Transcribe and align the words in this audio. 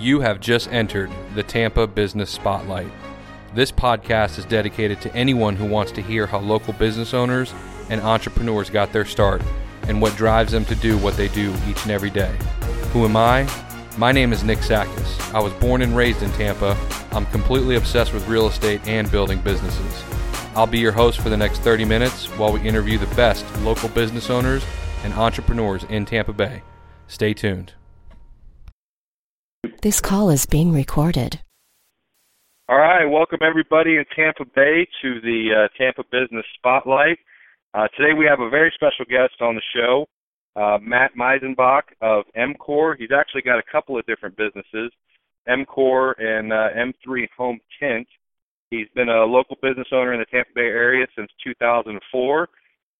You 0.00 0.20
have 0.20 0.40
just 0.40 0.72
entered 0.72 1.10
the 1.34 1.42
Tampa 1.42 1.86
Business 1.86 2.30
Spotlight. 2.30 2.90
This 3.54 3.70
podcast 3.70 4.38
is 4.38 4.46
dedicated 4.46 5.02
to 5.02 5.14
anyone 5.14 5.56
who 5.56 5.66
wants 5.66 5.92
to 5.92 6.00
hear 6.00 6.26
how 6.26 6.38
local 6.38 6.72
business 6.72 7.12
owners 7.12 7.52
and 7.90 8.00
entrepreneurs 8.00 8.70
got 8.70 8.94
their 8.94 9.04
start 9.04 9.42
and 9.88 10.00
what 10.00 10.16
drives 10.16 10.52
them 10.52 10.64
to 10.64 10.74
do 10.74 10.96
what 10.96 11.18
they 11.18 11.28
do 11.28 11.54
each 11.68 11.82
and 11.82 11.90
every 11.90 12.08
day. 12.08 12.34
Who 12.94 13.04
am 13.04 13.14
I? 13.14 13.46
My 13.98 14.10
name 14.10 14.32
is 14.32 14.42
Nick 14.42 14.62
Sakis. 14.62 15.34
I 15.34 15.40
was 15.40 15.52
born 15.54 15.82
and 15.82 15.94
raised 15.94 16.22
in 16.22 16.32
Tampa. 16.32 16.78
I'm 17.12 17.26
completely 17.26 17.76
obsessed 17.76 18.14
with 18.14 18.26
real 18.26 18.46
estate 18.46 18.80
and 18.86 19.10
building 19.10 19.42
businesses. 19.42 20.02
I'll 20.54 20.66
be 20.66 20.78
your 20.78 20.92
host 20.92 21.20
for 21.20 21.28
the 21.28 21.36
next 21.36 21.58
30 21.58 21.84
minutes 21.84 22.24
while 22.38 22.54
we 22.54 22.66
interview 22.66 22.96
the 22.96 23.14
best 23.16 23.44
local 23.58 23.90
business 23.90 24.30
owners 24.30 24.64
and 25.04 25.12
entrepreneurs 25.12 25.84
in 25.90 26.06
Tampa 26.06 26.32
Bay. 26.32 26.62
Stay 27.06 27.34
tuned. 27.34 27.74
This 29.62 30.00
call 30.00 30.30
is 30.30 30.46
being 30.46 30.72
recorded. 30.72 31.40
All 32.68 32.78
right, 32.78 33.04
welcome 33.04 33.40
everybody 33.42 33.96
in 33.96 34.04
Tampa 34.16 34.44
Bay 34.54 34.86
to 35.02 35.20
the 35.20 35.48
uh, 35.52 35.68
Tampa 35.76 36.02
Business 36.10 36.46
Spotlight. 36.56 37.18
Uh, 37.74 37.86
today 37.94 38.14
we 38.16 38.24
have 38.24 38.40
a 38.40 38.48
very 38.48 38.72
special 38.74 39.04
guest 39.04 39.40
on 39.42 39.54
the 39.54 39.62
show, 39.74 40.06
uh, 40.56 40.78
Matt 40.80 41.10
Meisenbach 41.14 41.82
of 42.00 42.24
MCOR. 42.34 42.96
He's 42.98 43.10
actually 43.14 43.42
got 43.42 43.58
a 43.58 43.62
couple 43.70 43.98
of 43.98 44.06
different 44.06 44.34
businesses, 44.36 44.92
MCOR 45.46 46.14
and 46.18 46.52
uh, 46.52 46.68
M3 46.76 47.28
Home 47.36 47.60
Tint. 47.78 48.08
He's 48.70 48.88
been 48.94 49.10
a 49.10 49.24
local 49.24 49.56
business 49.60 49.88
owner 49.92 50.14
in 50.14 50.20
the 50.20 50.26
Tampa 50.26 50.52
Bay 50.54 50.62
area 50.62 51.06
since 51.14 51.30
2004, 51.44 52.48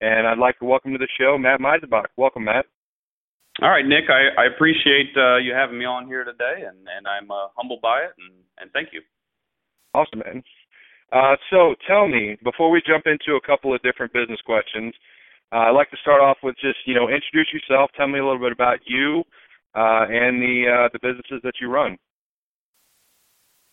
and 0.03 0.27
I'd 0.27 0.39
like 0.39 0.59
to 0.59 0.67
welcome 0.67 0.93
to 0.93 0.99
the 0.99 1.09
show 1.19 1.39
Matt 1.39 1.61
Meisenbach. 1.61 2.09
Welcome, 2.19 2.45
Matt. 2.45 2.67
All 3.63 3.69
right, 3.69 3.85
Nick. 3.85 4.05
I, 4.09 4.41
I 4.41 4.47
appreciate 4.47 5.13
uh, 5.17 5.37
you 5.37 5.53
having 5.53 5.79
me 5.79 5.85
on 5.85 6.07
here 6.07 6.25
today, 6.25 6.65
and, 6.67 6.79
and 6.89 7.07
I'm 7.07 7.31
uh, 7.31 7.49
humbled 7.57 7.83
by 7.83 8.01
it, 8.01 8.13
and, 8.17 8.33
and 8.59 8.73
thank 8.73 8.89
you. 8.93 9.03
Awesome, 9.93 10.23
man. 10.25 10.43
Uh, 11.13 11.37
so 11.51 11.75
tell 11.87 12.09
me, 12.09 12.39
before 12.43 12.71
we 12.71 12.81
jump 12.87 13.05
into 13.07 13.37
a 13.37 13.47
couple 13.47 13.75
of 13.75 13.83
different 13.83 14.13
business 14.15 14.41
questions, 14.47 14.95
uh, 15.53 15.69
I'd 15.69 15.77
like 15.77 15.91
to 15.91 15.97
start 16.01 16.23
off 16.23 16.39
with 16.43 16.55
just, 16.61 16.79
you 16.87 16.95
know, 16.95 17.09
introduce 17.09 17.53
yourself. 17.53 17.91
Tell 17.97 18.09
me 18.09 18.19
a 18.19 18.25
little 18.25 18.41
bit 18.41 18.53
about 18.53 18.79
you 18.87 19.25
uh, 19.75 20.07
and 20.09 20.41
the 20.41 20.65
uh, 20.65 20.89
the 20.93 21.01
businesses 21.03 21.41
that 21.43 21.55
you 21.61 21.69
run. 21.69 21.99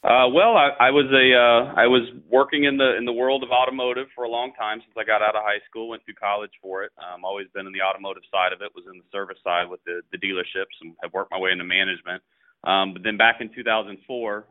Uh, 0.08 0.24
well, 0.32 0.56
I, 0.56 0.88
I 0.88 0.92
was 0.96 1.12
a 1.12 1.28
uh, 1.36 1.76
I 1.76 1.84
was 1.86 2.08
working 2.32 2.64
in 2.64 2.78
the 2.78 2.96
in 2.96 3.04
the 3.04 3.12
world 3.12 3.44
of 3.44 3.52
automotive 3.52 4.08
for 4.16 4.24
a 4.24 4.30
long 4.32 4.54
time 4.56 4.80
since 4.80 4.96
I 4.96 5.04
got 5.04 5.22
out 5.22 5.36
of 5.36 5.44
high 5.44 5.60
school. 5.68 5.90
Went 5.90 6.06
through 6.06 6.16
college 6.16 6.56
for 6.62 6.86
it. 6.86 6.94
Um, 6.96 7.26
always 7.26 7.48
been 7.54 7.68
in 7.68 7.74
the 7.74 7.84
automotive 7.84 8.24
side 8.32 8.54
of 8.54 8.64
it. 8.64 8.72
Was 8.74 8.86
in 8.88 8.98
the 8.98 9.04
service 9.12 9.36
side 9.44 9.68
with 9.70 9.84
the 9.84 10.00
the 10.16 10.18
dealerships 10.18 10.72
and 10.80 10.96
have 11.04 11.12
worked 11.12 11.32
my 11.32 11.38
way 11.38 11.52
into 11.52 11.66
management. 11.66 12.24
Um, 12.64 12.94
but 12.94 13.04
then 13.04 13.18
back 13.18 13.42
in 13.42 13.52
2004, 13.54 14.00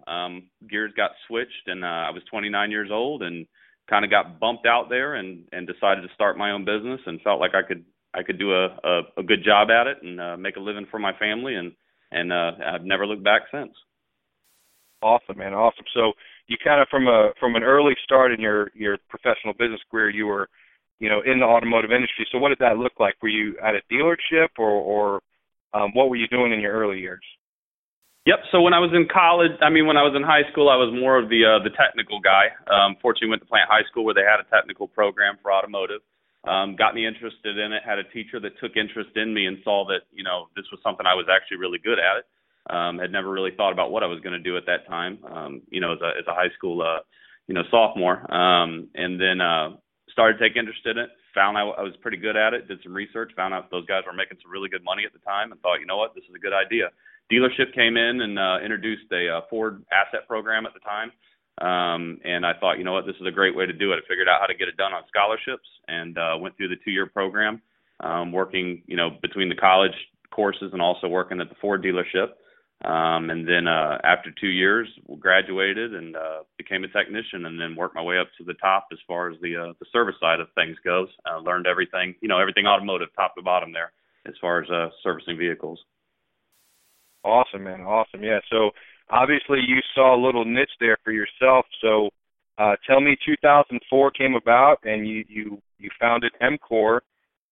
um, 0.06 0.44
gears 0.68 0.92
got 0.94 1.12
switched, 1.27 1.66
and 1.68 1.84
uh, 1.84 2.04
I 2.04 2.10
was 2.10 2.22
29 2.30 2.70
years 2.70 2.90
old, 2.92 3.22
and 3.22 3.46
kind 3.88 4.04
of 4.04 4.10
got 4.10 4.38
bumped 4.38 4.66
out 4.66 4.90
there, 4.90 5.14
and 5.14 5.48
and 5.52 5.66
decided 5.66 6.02
to 6.02 6.12
start 6.14 6.36
my 6.36 6.50
own 6.50 6.66
business, 6.66 7.00
and 7.06 7.18
felt 7.22 7.40
like 7.40 7.54
I 7.54 7.66
could 7.66 7.82
I 8.12 8.24
could 8.24 8.38
do 8.38 8.52
a 8.52 8.77
a, 8.84 9.02
a 9.18 9.22
good 9.22 9.42
job 9.42 9.70
at 9.70 9.86
it 9.86 10.02
and 10.02 10.20
uh, 10.20 10.36
make 10.36 10.56
a 10.56 10.60
living 10.60 10.86
for 10.90 10.98
my 10.98 11.16
family, 11.16 11.54
and 11.54 11.72
and 12.12 12.30
uh, 12.30 12.52
I've 12.60 12.84
never 12.84 13.06
looked 13.06 13.24
back 13.24 13.48
since. 13.50 13.72
Awesome, 15.06 15.38
man. 15.38 15.54
Awesome. 15.54 15.86
So 15.94 16.18
you 16.48 16.56
kind 16.58 16.82
of 16.82 16.88
from 16.90 17.06
a 17.06 17.30
from 17.38 17.54
an 17.54 17.62
early 17.62 17.94
start 18.02 18.32
in 18.32 18.40
your 18.40 18.72
your 18.74 18.98
professional 19.08 19.54
business 19.54 19.80
career, 19.88 20.10
you 20.10 20.26
were, 20.26 20.48
you 20.98 21.08
know, 21.08 21.22
in 21.24 21.38
the 21.38 21.46
automotive 21.46 21.92
industry. 21.92 22.26
So 22.32 22.38
what 22.38 22.48
did 22.48 22.58
that 22.58 22.76
look 22.76 22.98
like? 22.98 23.14
Were 23.22 23.30
you 23.30 23.54
at 23.62 23.78
a 23.78 23.82
dealership, 23.86 24.58
or 24.58 24.70
or 24.70 25.22
um, 25.74 25.94
what 25.94 26.10
were 26.10 26.16
you 26.16 26.27
doing 26.27 26.52
in 26.52 26.58
your 26.58 26.74
early 26.74 26.98
years? 26.98 27.22
Yep. 28.27 28.50
So 28.50 28.60
when 28.60 28.74
I 28.74 28.82
was 28.82 28.90
in 28.90 29.06
college, 29.06 29.54
I 29.62 29.70
mean, 29.70 29.86
when 29.86 29.96
I 29.96 30.02
was 30.02 30.18
in 30.18 30.27
high 30.27 30.42
school, 30.50 30.66
I 30.66 30.74
was 30.74 30.90
more 30.90 31.14
of 31.14 31.30
the 31.30 31.46
uh, 31.46 31.62
the 31.62 31.70
technical 31.78 32.18
guy. 32.18 32.50
Um, 32.66 32.98
fortunately, 32.98 33.30
went 33.30 33.42
to 33.46 33.48
Plant 33.48 33.70
High 33.70 33.86
School 33.86 34.02
where 34.02 34.18
they 34.18 34.27
had 34.27 34.42
a 34.42 34.48
technical 34.50 34.90
program 34.90 35.39
for 35.39 35.55
automotive. 35.55 36.02
Um, 36.42 36.74
got 36.74 36.98
me 36.98 37.06
interested 37.06 37.58
in 37.58 37.70
it. 37.70 37.86
Had 37.86 38.02
a 38.02 38.06
teacher 38.11 38.42
that 38.42 38.58
took 38.58 38.74
interest 38.74 39.14
in 39.14 39.30
me 39.30 39.46
and 39.46 39.62
saw 39.62 39.86
that 39.86 40.11
you 40.11 40.27
know 40.27 40.50
this 40.58 40.66
was 40.74 40.83
something 40.83 41.06
I 41.06 41.14
was 41.14 41.30
actually 41.30 41.62
really 41.62 41.78
good 41.78 42.02
at 42.02 42.18
it. 42.18 42.27
Um, 42.68 42.98
had 42.98 43.12
never 43.12 43.30
really 43.30 43.52
thought 43.56 43.72
about 43.72 43.90
what 43.92 44.02
I 44.02 44.06
was 44.06 44.20
going 44.20 44.32
to 44.32 44.42
do 44.42 44.56
at 44.56 44.66
that 44.66 44.86
time. 44.88 45.18
Um, 45.30 45.62
you 45.70 45.80
know, 45.80 45.92
as 45.92 46.00
a 46.02 46.18
as 46.18 46.27
a 46.27 46.34
high 46.34 46.50
school, 46.56 46.82
uh, 46.82 47.00
you 47.46 47.54
know, 47.54 47.62
sophomore, 47.70 48.18
um, 48.32 48.88
and 48.94 49.20
then 49.20 49.40
uh, 49.40 49.77
started 50.10 50.38
to 50.38 50.48
take 50.48 50.56
interest 50.56 50.80
in 50.84 50.98
it. 50.98 51.10
Found 51.34 51.56
I, 51.56 51.62
I 51.62 51.82
was 51.82 51.94
pretty 52.02 52.16
good 52.16 52.36
at 52.36 52.54
it. 52.54 52.66
Did 52.66 52.80
some 52.82 52.94
research. 52.94 53.32
Found 53.36 53.54
out 53.54 53.70
those 53.70 53.86
guys 53.86 54.02
were 54.06 54.12
making 54.12 54.38
some 54.42 54.50
really 54.50 54.68
good 54.68 54.82
money 54.82 55.04
at 55.06 55.12
the 55.12 55.20
time, 55.20 55.52
and 55.52 55.60
thought, 55.60 55.78
you 55.78 55.86
know 55.86 55.96
what, 55.96 56.14
this 56.14 56.24
is 56.28 56.34
a 56.34 56.38
good 56.38 56.54
idea. 56.54 56.90
Dealership 57.30 57.74
came 57.74 57.96
in 57.96 58.20
and 58.20 58.38
uh, 58.38 58.58
introduced 58.62 59.10
a 59.12 59.28
uh, 59.28 59.40
Ford 59.50 59.84
asset 59.90 60.27
program 60.28 60.66
at 60.66 60.74
the 60.74 60.80
time. 60.80 61.10
Um, 61.58 62.20
and 62.24 62.44
I 62.44 62.52
thought, 62.60 62.78
you 62.78 62.84
know 62.84 62.92
what, 62.92 63.06
this 63.06 63.16
is 63.20 63.27
a 63.27 63.30
great 63.30 63.56
way 63.56 63.64
to 63.66 63.72
do 63.72 63.92
it. 63.92 63.96
I 63.96 64.08
figured 64.08 64.28
out 64.28 64.40
how 64.40 64.46
to 64.46 64.54
get 64.54 64.68
it 64.68 64.77
done 64.77 64.92
on 64.92 65.02
scholarships 65.08 65.66
and 65.88 66.16
uh, 66.18 66.36
went 66.38 66.56
through 66.56 66.68
the 66.68 66.77
two-year 66.84 67.06
program, 67.06 67.62
um, 68.00 68.30
working, 68.30 68.83
you 68.86 68.96
know, 68.96 69.10
between 69.22 69.48
the 69.48 69.54
college 69.54 69.96
courses 70.30 70.70
and 70.72 70.83
also 70.83 71.08
working 71.08 71.40
at 71.40 71.48
the 71.48 71.54
Ford 71.60 71.83
dealership. 71.83 72.36
Um, 72.85 73.31
and 73.31 73.48
then 73.48 73.67
uh, 73.67 73.98
after 74.05 74.31
two 74.39 74.48
years, 74.48 74.87
graduated 75.19 75.95
and 75.95 76.14
uh, 76.14 76.41
became 76.59 76.85
a 76.85 76.89
technician, 76.89 77.47
and 77.47 77.59
then 77.59 77.75
worked 77.75 77.95
my 77.95 78.03
way 78.03 78.19
up 78.19 78.29
to 78.39 78.45
the 78.45 78.55
top 78.55 78.89
as 78.92 78.98
far 79.07 79.31
as 79.31 79.41
the 79.41 79.57
uh, 79.57 79.73
the 79.81 79.87
service 79.92 80.14
side 80.20 80.41
of 80.41 80.48
things 80.55 80.77
goes. 80.85 81.09
Uh, 81.29 81.39
learned 81.39 81.67
everything, 81.67 82.14
you 82.20 82.29
know, 82.29 82.39
everything 82.39 82.67
automotive, 82.67 83.09
top 83.17 83.35
to 83.35 83.42
bottom 83.42 83.73
there, 83.73 83.92
as 84.27 84.35
far 84.41 84.63
as 84.63 84.70
uh, 84.70 84.91
servicing 85.03 85.39
vehicles. 85.39 85.81
Awesome, 87.25 87.64
man. 87.64 87.81
Awesome. 87.81 88.23
Yeah. 88.23 88.41
So 88.51 88.70
obviously 89.11 89.58
you 89.67 89.79
saw 89.95 90.14
a 90.14 90.25
little 90.25 90.45
niche 90.45 90.70
there 90.79 90.98
for 91.03 91.13
yourself. 91.13 91.67
So 91.81 92.11
uh, 92.58 92.77
tell 92.87 93.01
me, 93.01 93.17
2004 93.25 94.11
came 94.13 94.35
about, 94.35 94.79
and 94.85 95.07
you 95.07 95.25
you 95.29 95.63
you 95.79 95.91
founded 96.01 96.33
MCOR. 96.43 97.01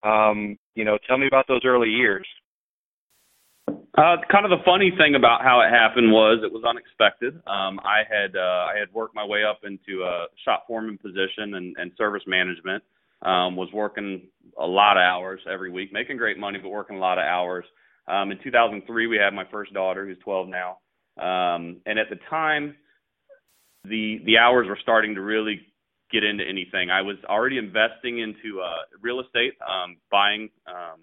Um, 0.03 0.59
you 0.75 0.85
know, 0.85 0.99
tell 1.07 1.19
me 1.19 1.27
about 1.27 1.47
those 1.49 1.63
early 1.65 1.89
years. 1.89 2.27
Uh, 3.97 4.17
kind 4.31 4.45
of 4.45 4.51
the 4.51 4.65
funny 4.65 4.91
thing 4.99 5.15
about 5.15 5.43
how 5.43 5.61
it 5.61 5.71
happened 5.71 6.11
was 6.11 6.41
it 6.43 6.53
was 6.53 6.65
unexpected. 6.65 7.35
Um, 7.47 7.79
I 7.85 8.03
had 8.09 8.35
uh, 8.35 8.67
I 8.67 8.75
had 8.79 8.93
worked 8.93 9.15
my 9.15 9.25
way 9.25 9.45
up 9.45 9.61
into 9.63 10.03
a 10.03 10.27
shop 10.45 10.65
foreman 10.67 10.99
position 10.99 11.55
and, 11.55 11.77
and 11.79 11.93
service 11.97 12.25
management. 12.27 12.83
Um, 13.23 13.57
was 13.57 13.69
working 13.73 14.23
a 14.61 14.67
lot 14.67 14.99
of 14.99 15.01
hours 15.01 15.41
every 15.51 15.71
week, 15.71 15.93
making 15.93 16.19
great 16.19 16.39
money, 16.39 16.59
but 16.61 16.69
working 16.69 16.97
a 16.97 17.01
lot 17.01 17.19
of 17.19 17.25
hours. 17.25 17.65
Um, 18.07 18.33
in 18.33 18.39
2003, 18.43 19.07
we 19.07 19.17
had 19.17 19.33
my 19.33 19.45
first 19.51 19.73
daughter, 19.73 20.05
who's 20.05 20.19
12 20.19 20.49
now, 20.49 20.79
um, 21.17 21.81
and 21.87 21.99
at 21.99 22.11
the 22.11 22.19
time, 22.29 22.75
the 23.85 24.19
the 24.27 24.39
hours 24.39 24.67
were 24.69 24.79
starting 24.83 25.15
to 25.15 25.21
really 25.21 25.61
get 26.11 26.25
into 26.25 26.45
anything. 26.45 26.91
I 26.91 27.03
was 27.03 27.17
already 27.31 27.59
investing 27.59 28.19
into 28.19 28.61
uh, 28.61 28.83
real 29.01 29.21
estate, 29.21 29.53
um, 29.63 29.99
buying 30.11 30.51
um, 30.67 31.01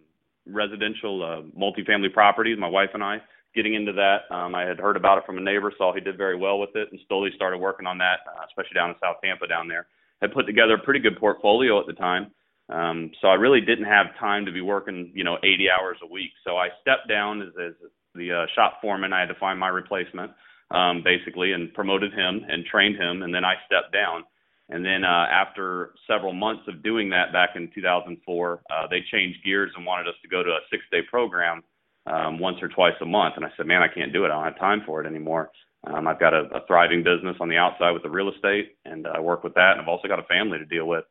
residential 0.48 1.24
uh, 1.24 1.60
multifamily 1.60 2.14
properties. 2.14 2.58
My 2.60 2.68
wife 2.70 2.90
and 2.94 3.04
I 3.04 3.22
getting 3.56 3.74
into 3.74 3.92
that. 3.94 4.34
Um, 4.34 4.56
I 4.56 4.64
had 4.64 4.80
heard 4.80 4.96
about 4.96 5.18
it 5.18 5.26
from 5.26 5.38
a 5.38 5.42
neighbor, 5.42 5.74
saw 5.78 5.94
he 5.94 6.00
did 6.00 6.18
very 6.18 6.38
well 6.38 6.60
with 6.60 6.76
it, 6.76 6.88
and 6.92 7.00
slowly 7.08 7.32
started 7.36 7.58
working 7.58 7.86
on 7.86 7.98
that, 7.98 8.20
uh, 8.28 8.46
especially 8.48 8.76
down 8.76 8.90
in 8.90 8.96
South 9.02 9.18
Tampa 9.24 9.48
down 9.48 9.68
there. 9.68 9.88
Had 10.22 10.34
put 10.34 10.46
together 10.46 10.76
a 10.76 10.80
pretty 10.80 11.00
good 11.00 11.20
portfolio 11.20 11.80
at 11.80 11.88
the 11.88 11.94
time. 11.94 12.32
Um, 12.70 13.12
so 13.22 13.28
I 13.28 13.34
really 13.34 13.60
didn't 13.60 13.86
have 13.86 14.18
time 14.20 14.46
to 14.46 14.52
be 14.52 14.62
working, 14.62 15.12
you 15.14 15.24
know, 15.24 15.38
80 15.44 15.68
hours 15.70 15.98
a 16.04 16.08
week. 16.08 16.32
So 16.46 16.58
I 16.58 16.70
stepped 16.82 17.10
down 17.10 17.42
as, 17.42 17.50
as 17.60 17.74
the 18.16 18.32
uh, 18.32 18.46
shop 18.56 18.80
foreman. 18.82 19.12
I 19.12 19.20
had 19.20 19.28
to 19.28 19.40
find 19.40 19.60
my 19.60 19.68
replacement, 19.68 20.32
um, 20.70 21.04
basically, 21.04 21.52
and 21.52 21.74
promoted 21.74 22.14
him 22.14 22.46
and 22.48 22.64
trained 22.66 22.96
him, 22.96 23.24
and 23.24 23.34
then 23.34 23.44
I 23.44 23.56
stepped 23.66 23.92
down. 23.92 24.24
And 24.72 24.86
then 24.86 25.04
uh, 25.04 25.28
after 25.30 25.94
several 26.08 26.34
months 26.34 26.64
of 26.68 26.82
doing 26.82 27.10
that 27.10 27.34
back 27.34 27.52
in 27.56 27.70
2004, 27.76 28.62
uh, 28.70 28.88
they 28.90 29.00
changed 29.12 29.44
gears 29.44 29.72
and 29.76 29.86
wanted 29.86 30.08
us 30.08 30.16
to 30.22 30.30
go 30.30 30.44
to 30.44 30.50
a 30.50 30.60
six-day 30.72 31.02
program 31.10 31.62
um, 32.08 32.40
once 32.40 32.58
or 32.62 32.70
twice 32.70 32.96
a 33.02 33.06
month. 33.06 33.36
And 33.36 33.46
I 33.46 33.50
said, 33.58 33.68
man, 33.68 33.82
I 33.82 33.94
can't 33.94 34.14
do 34.14 34.24
it. 34.24 34.32
I 34.32 34.36
don't 34.36 34.46
have 34.46 34.60
time 34.60 34.82
for 34.86 35.04
it 35.04 35.08
anymore. 35.08 35.52
Um, 35.86 36.08
I've 36.08 36.20
got 36.20 36.34
a, 36.34 36.44
a 36.54 36.66
thriving 36.68 37.04
business 37.04 37.36
on 37.40 37.50
the 37.50 37.58
outside 37.58 37.92
with 37.92 38.04
the 38.04 38.10
real 38.10 38.30
estate, 38.30 38.78
and 38.86 39.08
uh, 39.08 39.14
I 39.16 39.20
work 39.20 39.44
with 39.44 39.56
that, 39.56 39.74
and 39.74 39.82
I've 39.82 39.88
also 39.88 40.08
got 40.08 40.20
a 40.20 40.24
family 40.24 40.60
to 40.60 40.66
deal 40.66 40.86
with. 40.86 41.06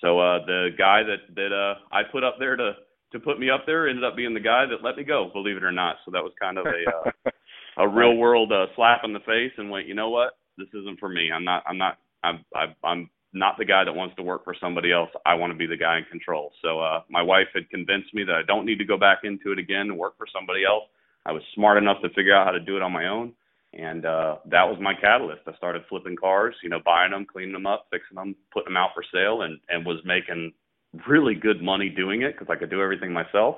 So 0.00 0.18
uh, 0.18 0.44
the 0.44 0.70
guy 0.76 1.02
that 1.04 1.34
that 1.36 1.52
uh, 1.54 1.94
I 1.94 2.02
put 2.10 2.24
up 2.24 2.36
there 2.38 2.56
to 2.56 2.72
to 3.12 3.20
put 3.20 3.38
me 3.38 3.50
up 3.50 3.64
there 3.66 3.88
ended 3.88 4.04
up 4.04 4.16
being 4.16 4.34
the 4.34 4.40
guy 4.40 4.66
that 4.66 4.82
let 4.82 4.96
me 4.96 5.04
go, 5.04 5.30
believe 5.32 5.56
it 5.56 5.64
or 5.64 5.72
not. 5.72 5.96
So 6.04 6.10
that 6.10 6.22
was 6.22 6.32
kind 6.40 6.58
of 6.58 6.66
a 6.66 6.84
uh, 6.90 7.30
a 7.84 7.88
real 7.88 8.16
world 8.16 8.52
uh, 8.52 8.66
slap 8.74 9.02
in 9.04 9.12
the 9.12 9.20
face, 9.20 9.52
and 9.58 9.70
went, 9.70 9.86
you 9.86 9.94
know 9.94 10.10
what, 10.10 10.38
this 10.58 10.68
isn't 10.74 10.98
for 10.98 11.08
me. 11.08 11.30
I'm 11.32 11.44
not. 11.44 11.62
I'm 11.66 11.78
not. 11.78 11.98
I'm. 12.54 12.74
I'm 12.84 13.10
not 13.32 13.58
the 13.58 13.64
guy 13.66 13.84
that 13.84 13.94
wants 13.94 14.16
to 14.16 14.22
work 14.22 14.44
for 14.44 14.54
somebody 14.60 14.92
else. 14.92 15.10
I 15.26 15.34
want 15.34 15.52
to 15.52 15.58
be 15.58 15.66
the 15.66 15.76
guy 15.76 15.98
in 15.98 16.04
control. 16.10 16.52
So 16.62 16.80
uh, 16.80 17.02
my 17.10 17.22
wife 17.22 17.48
had 17.54 17.68
convinced 17.70 18.14
me 18.14 18.24
that 18.24 18.34
I 18.34 18.42
don't 18.46 18.64
need 18.66 18.78
to 18.78 18.84
go 18.86 18.98
back 18.98 19.18
into 19.24 19.52
it 19.52 19.58
again 19.58 19.88
and 19.90 19.98
work 19.98 20.16
for 20.18 20.26
somebody 20.34 20.64
else. 20.64 20.84
I 21.26 21.32
was 21.32 21.42
smart 21.54 21.76
enough 21.78 22.00
to 22.02 22.08
figure 22.10 22.34
out 22.34 22.46
how 22.46 22.52
to 22.52 22.60
do 22.60 22.76
it 22.76 22.82
on 22.82 22.92
my 22.92 23.08
own, 23.08 23.34
and 23.74 24.06
uh, 24.06 24.36
that 24.46 24.64
was 24.64 24.78
my 24.80 24.94
catalyst. 24.94 25.42
I 25.46 25.54
started 25.56 25.82
flipping 25.88 26.16
cars, 26.16 26.54
you 26.62 26.70
know, 26.70 26.80
buying 26.84 27.12
them, 27.12 27.26
cleaning 27.30 27.52
them 27.52 27.66
up, 27.66 27.88
fixing 27.90 28.16
them, 28.16 28.36
putting 28.52 28.72
them 28.72 28.78
out 28.78 28.90
for 28.94 29.04
sale, 29.12 29.42
and 29.42 29.60
and 29.68 29.84
was 29.84 30.00
making 30.04 30.52
really 31.08 31.34
good 31.34 31.62
money 31.62 31.90
doing 31.90 32.22
it 32.22 32.34
because 32.38 32.48
I 32.50 32.58
could 32.58 32.70
do 32.70 32.82
everything 32.82 33.12
myself. 33.12 33.56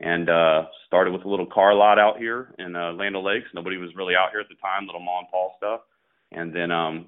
and 0.00 0.30
uh, 0.30 0.64
started 0.86 1.12
with 1.12 1.24
a 1.24 1.28
little 1.28 1.46
car 1.46 1.74
lot 1.74 1.98
out 1.98 2.18
here 2.18 2.54
in 2.58 2.74
uh, 2.74 2.92
Land 2.92 3.16
O'Lakes. 3.16 3.48
Nobody 3.54 3.76
was 3.76 3.94
really 3.94 4.14
out 4.14 4.30
here 4.32 4.40
at 4.40 4.48
the 4.48 4.56
time, 4.56 4.86
little 4.86 5.00
mom 5.00 5.24
and 5.24 5.28
Paul 5.30 5.54
stuff, 5.58 5.80
and 6.32 6.54
then 6.54 6.70
um, 6.70 7.06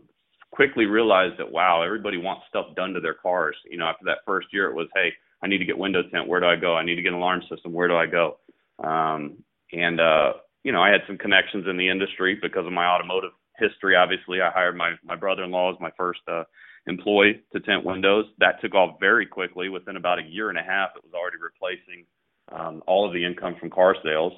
quickly 0.53 0.85
realized 0.85 1.39
that 1.39 1.51
wow, 1.51 1.83
everybody 1.83 2.19
wants 2.19 2.45
stuff 2.49 2.67
done 2.77 2.93
to 2.93 3.01
their 3.01 3.15
cars. 3.15 3.57
You 3.69 3.79
know, 3.79 3.87
after 3.87 4.05
that 4.05 4.19
first 4.25 4.49
year, 4.53 4.71
it 4.71 4.75
was 4.75 4.89
hey, 4.95 5.09
I 5.43 5.49
need 5.49 5.59
to 5.59 5.65
get 5.65 5.77
window 5.77 6.03
tint. 6.03 6.29
Where 6.29 6.41
do 6.41 6.47
I 6.47 6.57
go? 6.57 6.77
I 6.77 6.85
need 6.85 6.97
to 6.97 7.03
get 7.03 7.13
an 7.13 7.19
alarm 7.19 7.43
system. 7.51 7.73
Where 7.73 7.89
do 7.89 7.97
I 7.97 8.07
go? 8.07 8.39
Um, 8.83 9.43
and 9.73 10.01
uh, 10.01 10.35
you 10.63 10.73
know, 10.73 10.83
I 10.83 10.91
had 10.91 11.01
some 11.07 11.19
connections 11.19 11.67
in 11.69 11.77
the 11.77 11.89
industry 11.89 12.39
because 12.41 12.67
of 12.67 12.73
my 12.73 12.87
automotive 12.87 13.33
history. 13.59 13.97
Obviously, 13.97 14.41
I 14.41 14.51
hired 14.51 14.77
my 14.77 14.93
my 15.05 15.17
brother-in-law 15.17 15.73
as 15.73 15.81
my 15.81 15.91
first 15.97 16.21
uh, 16.31 16.45
employee 16.87 17.43
to 17.53 17.61
tint 17.61 17.85
windows. 17.85 18.27
That 18.39 18.61
took 18.61 18.75
off 18.75 19.01
very 19.01 19.27
quickly. 19.27 19.69
Within 19.69 19.97
about 19.97 20.19
a 20.19 20.23
year 20.23 20.51
and 20.51 20.59
a 20.59 20.63
half, 20.63 20.91
it 20.97 21.03
was 21.03 21.15
already 21.15 21.39
replacing 21.43 22.07
um, 22.53 22.83
all 22.87 23.07
of 23.07 23.13
the 23.13 23.25
income 23.25 23.57
from 23.59 23.71
car 23.71 23.97
sales. 24.05 24.33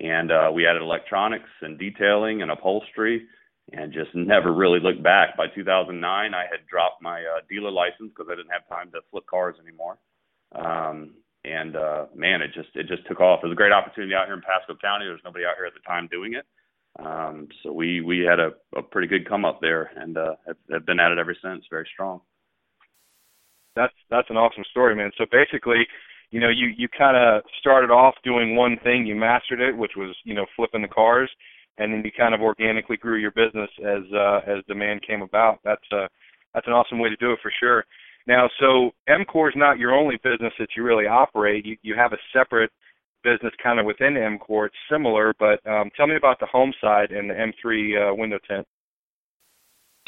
And 0.00 0.30
uh, 0.30 0.50
we 0.54 0.66
added 0.66 0.82
electronics 0.82 1.50
and 1.60 1.76
detailing 1.76 2.42
and 2.42 2.52
upholstery 2.52 3.26
and 3.72 3.92
just 3.92 4.14
never 4.14 4.52
really 4.52 4.80
looked 4.80 5.02
back. 5.02 5.36
By 5.36 5.46
2009, 5.54 6.34
I 6.34 6.42
had 6.50 6.66
dropped 6.70 7.02
my 7.02 7.20
uh, 7.20 7.40
dealer 7.48 7.70
license 7.70 8.10
because 8.14 8.26
I 8.30 8.36
didn't 8.36 8.52
have 8.52 8.68
time 8.68 8.90
to 8.92 9.00
flip 9.10 9.24
cars 9.26 9.56
anymore. 9.60 9.98
Um, 10.54 11.14
and 11.44 11.76
uh, 11.76 12.06
man, 12.14 12.42
it 12.42 12.52
just 12.54 12.70
it 12.74 12.88
just 12.88 13.06
took 13.06 13.20
off. 13.20 13.40
It 13.42 13.46
was 13.46 13.52
a 13.52 13.56
great 13.56 13.72
opportunity 13.72 14.14
out 14.14 14.26
here 14.26 14.34
in 14.34 14.42
Pasco 14.42 14.74
County. 14.80 15.04
There 15.04 15.12
was 15.12 15.24
nobody 15.24 15.44
out 15.44 15.56
here 15.56 15.66
at 15.66 15.74
the 15.74 15.86
time 15.86 16.08
doing 16.10 16.34
it, 16.34 16.44
um, 16.98 17.48
so 17.62 17.72
we 17.72 18.00
we 18.00 18.20
had 18.20 18.40
a, 18.40 18.50
a 18.76 18.82
pretty 18.82 19.06
good 19.06 19.28
come 19.28 19.44
up 19.44 19.60
there, 19.60 19.90
and 19.96 20.16
uh, 20.16 20.34
have, 20.46 20.56
have 20.70 20.86
been 20.86 21.00
at 21.00 21.12
it 21.12 21.18
ever 21.18 21.36
since. 21.42 21.64
Very 21.70 21.88
strong. 21.92 22.20
That's 23.76 23.94
that's 24.10 24.30
an 24.30 24.36
awesome 24.36 24.64
story, 24.70 24.96
man. 24.96 25.12
So 25.16 25.26
basically, 25.30 25.86
you 26.30 26.40
know, 26.40 26.48
you 26.48 26.68
you 26.76 26.88
kind 26.88 27.16
of 27.16 27.44
started 27.60 27.90
off 27.90 28.14
doing 28.24 28.56
one 28.56 28.76
thing, 28.82 29.06
you 29.06 29.14
mastered 29.14 29.60
it, 29.60 29.76
which 29.76 29.92
was 29.96 30.16
you 30.24 30.34
know 30.34 30.46
flipping 30.56 30.82
the 30.82 30.88
cars, 30.88 31.30
and 31.78 31.92
then 31.92 32.02
you 32.04 32.10
kind 32.16 32.34
of 32.34 32.40
organically 32.40 32.96
grew 32.96 33.16
your 33.16 33.30
business 33.30 33.70
as 33.80 34.02
uh, 34.12 34.40
as 34.46 34.64
demand 34.66 35.02
came 35.06 35.22
about. 35.22 35.60
That's 35.64 35.84
uh, 35.92 36.08
that's 36.54 36.66
an 36.66 36.72
awesome 36.72 36.98
way 36.98 37.08
to 37.08 37.16
do 37.16 37.32
it 37.32 37.38
for 37.42 37.52
sure. 37.60 37.84
Now, 38.26 38.48
so 38.60 38.90
MCOR 39.08 39.48
is 39.48 39.54
not 39.56 39.78
your 39.78 39.92
only 39.92 40.16
business 40.22 40.52
that 40.58 40.68
you 40.76 40.82
really 40.82 41.06
operate. 41.06 41.64
You 41.64 41.76
you 41.82 41.94
have 41.96 42.12
a 42.12 42.18
separate 42.32 42.70
business 43.24 43.52
kind 43.62 43.80
of 43.80 43.86
within 43.86 44.14
MCOR. 44.14 44.66
It's 44.66 44.76
similar, 44.90 45.34
but 45.38 45.64
um, 45.66 45.90
tell 45.96 46.06
me 46.06 46.16
about 46.16 46.38
the 46.40 46.46
home 46.46 46.72
side 46.80 47.10
and 47.10 47.30
the 47.30 47.34
M3 47.34 48.10
uh, 48.10 48.14
window 48.14 48.38
tint. 48.48 48.66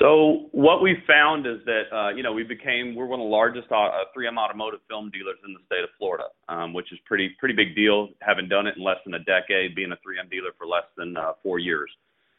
So 0.01 0.49
what 0.53 0.81
we 0.83 0.97
found 1.07 1.47
is 1.47 1.59
that 1.67 1.83
uh, 1.93 2.09
you 2.09 2.23
know 2.23 2.33
we 2.33 2.43
became 2.43 2.95
we're 2.95 3.05
one 3.05 3.21
of 3.21 3.25
the 3.25 3.31
largest 3.31 3.71
uh, 3.71 4.09
3M 4.17 4.39
automotive 4.39 4.81
film 4.89 5.11
dealers 5.11 5.37
in 5.45 5.53
the 5.53 5.61
state 5.67 5.85
of 5.85 5.91
Florida, 5.99 6.25
um, 6.49 6.73
which 6.73 6.91
is 6.91 6.99
pretty 7.05 7.37
pretty 7.39 7.55
big 7.55 7.77
deal. 7.77 8.09
Having 8.23 8.49
done 8.49 8.67
it 8.67 8.77
in 8.79 8.83
less 8.83 8.97
than 9.05 9.15
a 9.15 9.19
decade, 9.19 9.75
being 9.75 9.93
a 9.93 9.97
3M 9.97 10.31
dealer 10.31 10.51
for 10.57 10.67
less 10.67 10.89
than 10.97 11.19
uh, 11.19 11.33
four 11.43 11.59
years, 11.59 11.91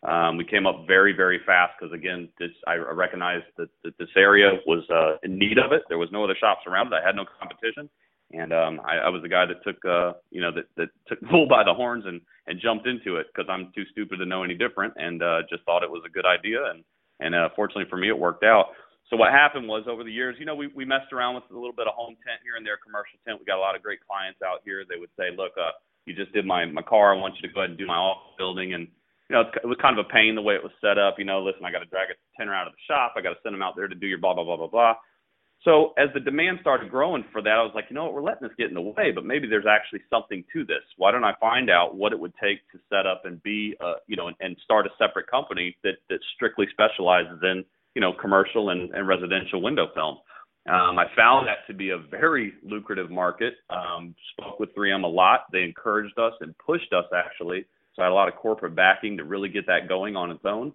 um, 0.02 0.38
we 0.38 0.44
came 0.44 0.66
up 0.66 0.86
very 0.88 1.14
very 1.14 1.40
fast 1.46 1.74
because 1.80 1.94
again, 1.94 2.30
this, 2.40 2.50
I 2.66 2.78
recognized 2.78 3.46
that, 3.58 3.70
that 3.84 3.96
this 4.00 4.10
area 4.18 4.58
was 4.66 4.84
uh, 4.90 5.18
in 5.22 5.38
need 5.38 5.60
of 5.60 5.72
it. 5.72 5.84
There 5.88 6.00
was 6.00 6.10
no 6.12 6.24
other 6.24 6.38
shops 6.40 6.62
around 6.66 6.88
it. 6.88 6.96
I 6.96 7.06
had 7.06 7.16
no 7.16 7.26
competition, 7.40 7.92
and 8.32 8.52
um, 8.54 8.82
I, 8.84 9.06
I 9.06 9.10
was 9.10 9.22
the 9.22 9.30
guy 9.30 9.46
that 9.46 9.64
took 9.64 9.86
uh, 9.86 10.14
you 10.32 10.42
know 10.42 10.50
that 10.50 10.66
that 10.78 10.90
took 11.08 11.20
the 11.20 11.28
bull 11.28 11.48
by 11.48 11.64
the 11.64 11.76
horns 11.76 12.06
and 12.08 12.22
and 12.48 12.60
jumped 12.60 12.88
into 12.88 13.18
it 13.18 13.28
because 13.28 13.48
I'm 13.52 13.72
too 13.76 13.86
stupid 13.92 14.18
to 14.18 14.26
know 14.26 14.42
any 14.42 14.56
different, 14.56 14.96
and 14.98 15.22
uh, 15.22 15.44
just 15.48 15.64
thought 15.66 15.84
it 15.84 15.92
was 15.92 16.02
a 16.08 16.10
good 16.10 16.26
idea 16.26 16.58
and 16.74 16.84
and 17.22 17.34
uh, 17.34 17.50
fortunately 17.56 17.90
for 17.90 17.98
me, 17.98 18.10
it 18.10 18.18
worked 18.18 18.44
out. 18.44 18.74
So 19.10 19.18
what 19.18 19.32
happened 19.32 19.68
was 19.68 19.84
over 19.92 20.04
the 20.04 20.12
years, 20.12 20.36
you 20.40 20.46
know, 20.46 20.56
we 20.56 20.68
we 20.68 20.86
messed 20.86 21.12
around 21.12 21.36
with 21.36 21.44
a 21.52 21.54
little 21.54 21.76
bit 21.76 21.88
of 21.88 21.94
home 21.94 22.16
tent 22.26 22.40
here 22.44 22.56
and 22.56 22.66
there, 22.66 22.80
commercial 22.80 23.20
tent. 23.28 23.40
We 23.40 23.46
got 23.46 23.60
a 23.60 23.64
lot 23.64 23.76
of 23.76 23.84
great 23.84 24.00
clients 24.08 24.40
out 24.40 24.64
here. 24.64 24.84
They 24.88 25.00
would 25.00 25.12
say, 25.20 25.36
look, 25.36 25.52
uh, 25.60 25.76
you 26.06 26.16
just 26.16 26.32
did 26.34 26.46
my 26.46 26.66
my 26.66 26.82
car. 26.82 27.14
I 27.14 27.20
want 27.20 27.36
you 27.36 27.48
to 27.48 27.54
go 27.54 27.62
ahead 27.62 27.72
and 27.72 27.80
do 27.80 27.86
my 27.86 28.00
office 28.00 28.34
building. 28.38 28.74
And 28.74 28.88
you 29.30 29.36
know, 29.36 29.44
it 29.52 29.68
was 29.68 29.78
kind 29.82 30.00
of 30.00 30.06
a 30.06 30.10
pain 30.10 30.36
the 30.36 30.42
way 30.42 30.56
it 30.56 30.64
was 30.64 30.72
set 30.80 30.98
up. 30.98 31.16
You 31.20 31.26
know, 31.26 31.44
listen, 31.44 31.66
I 31.66 31.72
got 31.72 31.84
to 31.84 31.92
drag 31.92 32.10
a 32.10 32.16
tenner 32.40 32.56
out 32.56 32.68
of 32.68 32.74
the 32.74 32.84
shop. 32.88 33.14
I 33.16 33.22
got 33.22 33.36
to 33.36 33.42
send 33.44 33.54
them 33.54 33.62
out 33.62 33.76
there 33.76 33.88
to 33.88 33.96
do 33.96 34.08
your 34.08 34.20
blah 34.20 34.34
blah 34.34 34.44
blah 34.44 34.58
blah 34.58 34.72
blah. 34.72 34.96
So 35.64 35.94
as 35.98 36.10
the 36.14 36.20
demand 36.20 36.58
started 36.62 36.90
growing 36.90 37.24
for 37.32 37.42
that, 37.42 37.52
I 37.52 37.62
was 37.62 37.72
like, 37.76 37.86
you 37.90 37.96
know 37.96 38.06
what, 38.06 38.16
we're 38.16 38.24
letting 38.24 38.48
this 38.48 38.58
get 38.58 38.70
in 38.70 38.74
the 38.74 38.82
way, 38.82 39.12
but 39.14 39.26
maybe 39.26 39.48
there's 39.48 39.68
actually 39.70 40.02
something 40.10 40.44
to 40.54 40.66
this. 40.66 40.82
Why 40.98 41.12
don't 41.12 41.24
I 41.24 41.34
find 41.40 41.70
out 41.70 41.96
what 41.96 42.14
it 42.14 42.20
would 42.20 42.34
take 42.42 42.60
to 42.72 42.80
set 42.90 43.06
up 43.06 43.26
and 43.26 43.42
be, 43.44 43.76
uh, 43.80 43.96
you 44.08 44.16
know, 44.16 44.28
and, 44.28 44.36
and 44.40 44.58
start 44.64 44.88
a 44.88 44.90
separate 44.98 45.28
company 45.28 45.78
that 45.84 45.98
that 46.10 46.20
strictly 46.36 46.66
specializes 46.72 47.40
in, 47.44 47.64
you 47.94 48.02
know, 48.02 48.12
commercial 48.20 48.72
and, 48.72 48.92
and 48.96 49.08
residential 49.08 49.62
window 49.62 49.88
film. 49.94 50.18
Um, 50.68 50.98
I 50.98 51.06
found 51.16 51.48
that 51.48 51.66
to 51.68 51.74
be 51.74 51.90
a 51.90 51.98
very 51.98 52.54
lucrative 52.64 53.12
market. 53.12 53.56
Um, 53.70 54.16
spoke 54.34 54.60
with 54.60 54.76
3M 54.76 55.04
a 55.04 55.08
lot. 55.08 55.46
They 55.52 55.64
encouraged 55.64 56.18
us 56.18 56.34
and 56.42 56.58
pushed 56.58 56.92
us 56.94 57.06
actually. 57.16 57.66
So 57.96 58.02
I 58.02 58.06
had 58.06 58.12
a 58.12 58.16
lot 58.16 58.30
of 58.30 58.36
corporate 58.36 58.76
backing 58.76 59.18
to 59.18 59.26
really 59.26 59.50
get 59.50 59.68
that 59.68 59.88
going 59.88 60.16
on 60.16 60.32
its 60.32 60.46
own. 60.46 60.72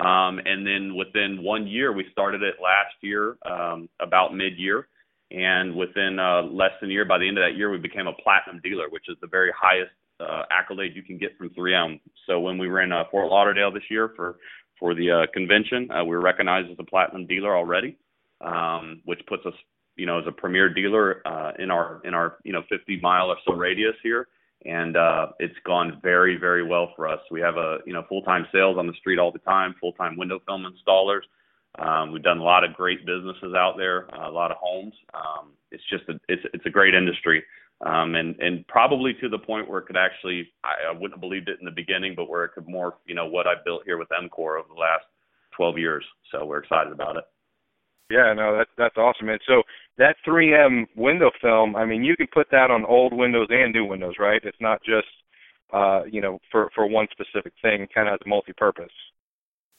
Um, 0.00 0.40
and 0.44 0.66
then 0.66 0.96
within 0.96 1.42
one 1.42 1.66
year, 1.66 1.92
we 1.92 2.06
started 2.10 2.42
it 2.42 2.54
last 2.62 2.94
year, 3.02 3.36
um, 3.44 3.88
about 4.00 4.34
mid 4.34 4.58
year. 4.58 4.88
And 5.30 5.76
within 5.76 6.18
uh, 6.18 6.42
less 6.42 6.72
than 6.80 6.90
a 6.90 6.92
year, 6.92 7.04
by 7.04 7.18
the 7.18 7.28
end 7.28 7.38
of 7.38 7.42
that 7.42 7.56
year, 7.56 7.70
we 7.70 7.78
became 7.78 8.06
a 8.06 8.12
platinum 8.14 8.60
dealer, 8.64 8.88
which 8.88 9.04
is 9.08 9.16
the 9.20 9.28
very 9.28 9.52
highest 9.56 9.92
uh, 10.18 10.42
accolade 10.50 10.96
you 10.96 11.02
can 11.02 11.18
get 11.18 11.36
from 11.38 11.50
3M. 11.50 12.00
So 12.26 12.40
when 12.40 12.58
we 12.58 12.68
were 12.68 12.80
in 12.80 12.92
uh, 12.92 13.04
Fort 13.10 13.30
Lauderdale 13.30 13.70
this 13.70 13.84
year 13.90 14.12
for 14.16 14.36
for 14.78 14.94
the 14.94 15.10
uh, 15.10 15.26
convention, 15.34 15.90
uh, 15.90 16.02
we 16.02 16.16
were 16.16 16.22
recognized 16.22 16.70
as 16.70 16.76
a 16.78 16.84
platinum 16.84 17.26
dealer 17.26 17.54
already, 17.54 17.98
um, 18.40 19.02
which 19.04 19.20
puts 19.28 19.44
us, 19.44 19.52
you 19.96 20.06
know, 20.06 20.18
as 20.18 20.24
a 20.26 20.32
premier 20.32 20.72
dealer 20.72 21.20
uh, 21.26 21.52
in 21.58 21.70
our 21.70 22.00
in 22.04 22.14
our 22.14 22.38
you 22.42 22.52
know 22.52 22.62
50 22.70 22.98
mile 23.00 23.26
or 23.26 23.36
so 23.46 23.52
radius 23.52 23.94
here 24.02 24.28
and 24.64 24.96
uh, 24.96 25.28
it's 25.38 25.54
gone 25.64 26.00
very, 26.02 26.36
very 26.36 26.62
well 26.62 26.92
for 26.96 27.08
us. 27.08 27.20
We 27.30 27.40
have 27.40 27.56
a 27.56 27.78
you 27.86 27.92
know 27.92 28.04
full-time 28.08 28.46
sales 28.52 28.76
on 28.78 28.86
the 28.86 28.92
street 28.94 29.18
all 29.18 29.32
the 29.32 29.38
time, 29.40 29.74
full-time 29.80 30.16
window 30.16 30.40
film 30.46 30.66
installers. 30.66 31.22
Um, 31.78 32.12
we've 32.12 32.22
done 32.22 32.38
a 32.38 32.42
lot 32.44 32.64
of 32.64 32.74
great 32.74 33.06
businesses 33.06 33.54
out 33.54 33.74
there, 33.76 34.12
uh, 34.14 34.28
a 34.28 34.32
lot 34.32 34.50
of 34.50 34.56
homes. 34.60 34.94
Um, 35.14 35.52
it's 35.70 35.82
just 35.88 36.04
a, 36.08 36.20
it's 36.28 36.42
it's 36.52 36.66
a 36.66 36.70
great 36.70 36.94
industry, 36.94 37.42
um, 37.86 38.14
and 38.14 38.34
and 38.40 38.66
probably 38.66 39.14
to 39.20 39.28
the 39.28 39.38
point 39.38 39.68
where 39.68 39.80
it 39.80 39.86
could 39.86 39.96
actually 39.96 40.48
I, 40.64 40.88
I 40.88 40.92
wouldn't 40.92 41.14
have 41.14 41.20
believed 41.20 41.48
it 41.48 41.58
in 41.60 41.64
the 41.64 41.70
beginning, 41.70 42.14
but 42.16 42.28
where 42.28 42.44
it 42.44 42.52
could 42.54 42.66
morph 42.66 42.94
you 43.06 43.14
know 43.14 43.26
what 43.26 43.46
I 43.46 43.54
built 43.64 43.82
here 43.84 43.98
with 43.98 44.08
MCOR 44.08 44.58
over 44.58 44.68
the 44.68 44.80
last 44.80 45.04
12 45.56 45.78
years. 45.78 46.04
So 46.32 46.44
we're 46.44 46.58
excited 46.58 46.92
about 46.92 47.16
it. 47.16 47.24
Yeah, 48.10 48.34
no, 48.34 48.56
that's 48.58 48.70
that's 48.76 48.96
awesome, 48.96 49.26
man. 49.26 49.38
So 49.46 49.62
that 49.98 50.16
3M 50.26 50.86
window 50.96 51.30
film, 51.40 51.76
I 51.76 51.84
mean, 51.86 52.02
you 52.02 52.16
can 52.16 52.26
put 52.34 52.48
that 52.50 52.70
on 52.70 52.84
old 52.84 53.12
windows 53.12 53.46
and 53.50 53.72
new 53.72 53.84
windows, 53.84 54.14
right? 54.18 54.40
It's 54.44 54.60
not 54.60 54.82
just 54.82 55.06
uh, 55.72 56.02
you 56.10 56.20
know, 56.20 56.40
for 56.50 56.70
for 56.74 56.86
one 56.86 57.06
specific 57.12 57.52
thing. 57.62 57.86
Kind 57.94 58.08
of 58.08 58.12
has 58.12 58.20
a 58.24 58.28
multi-purpose. 58.28 58.92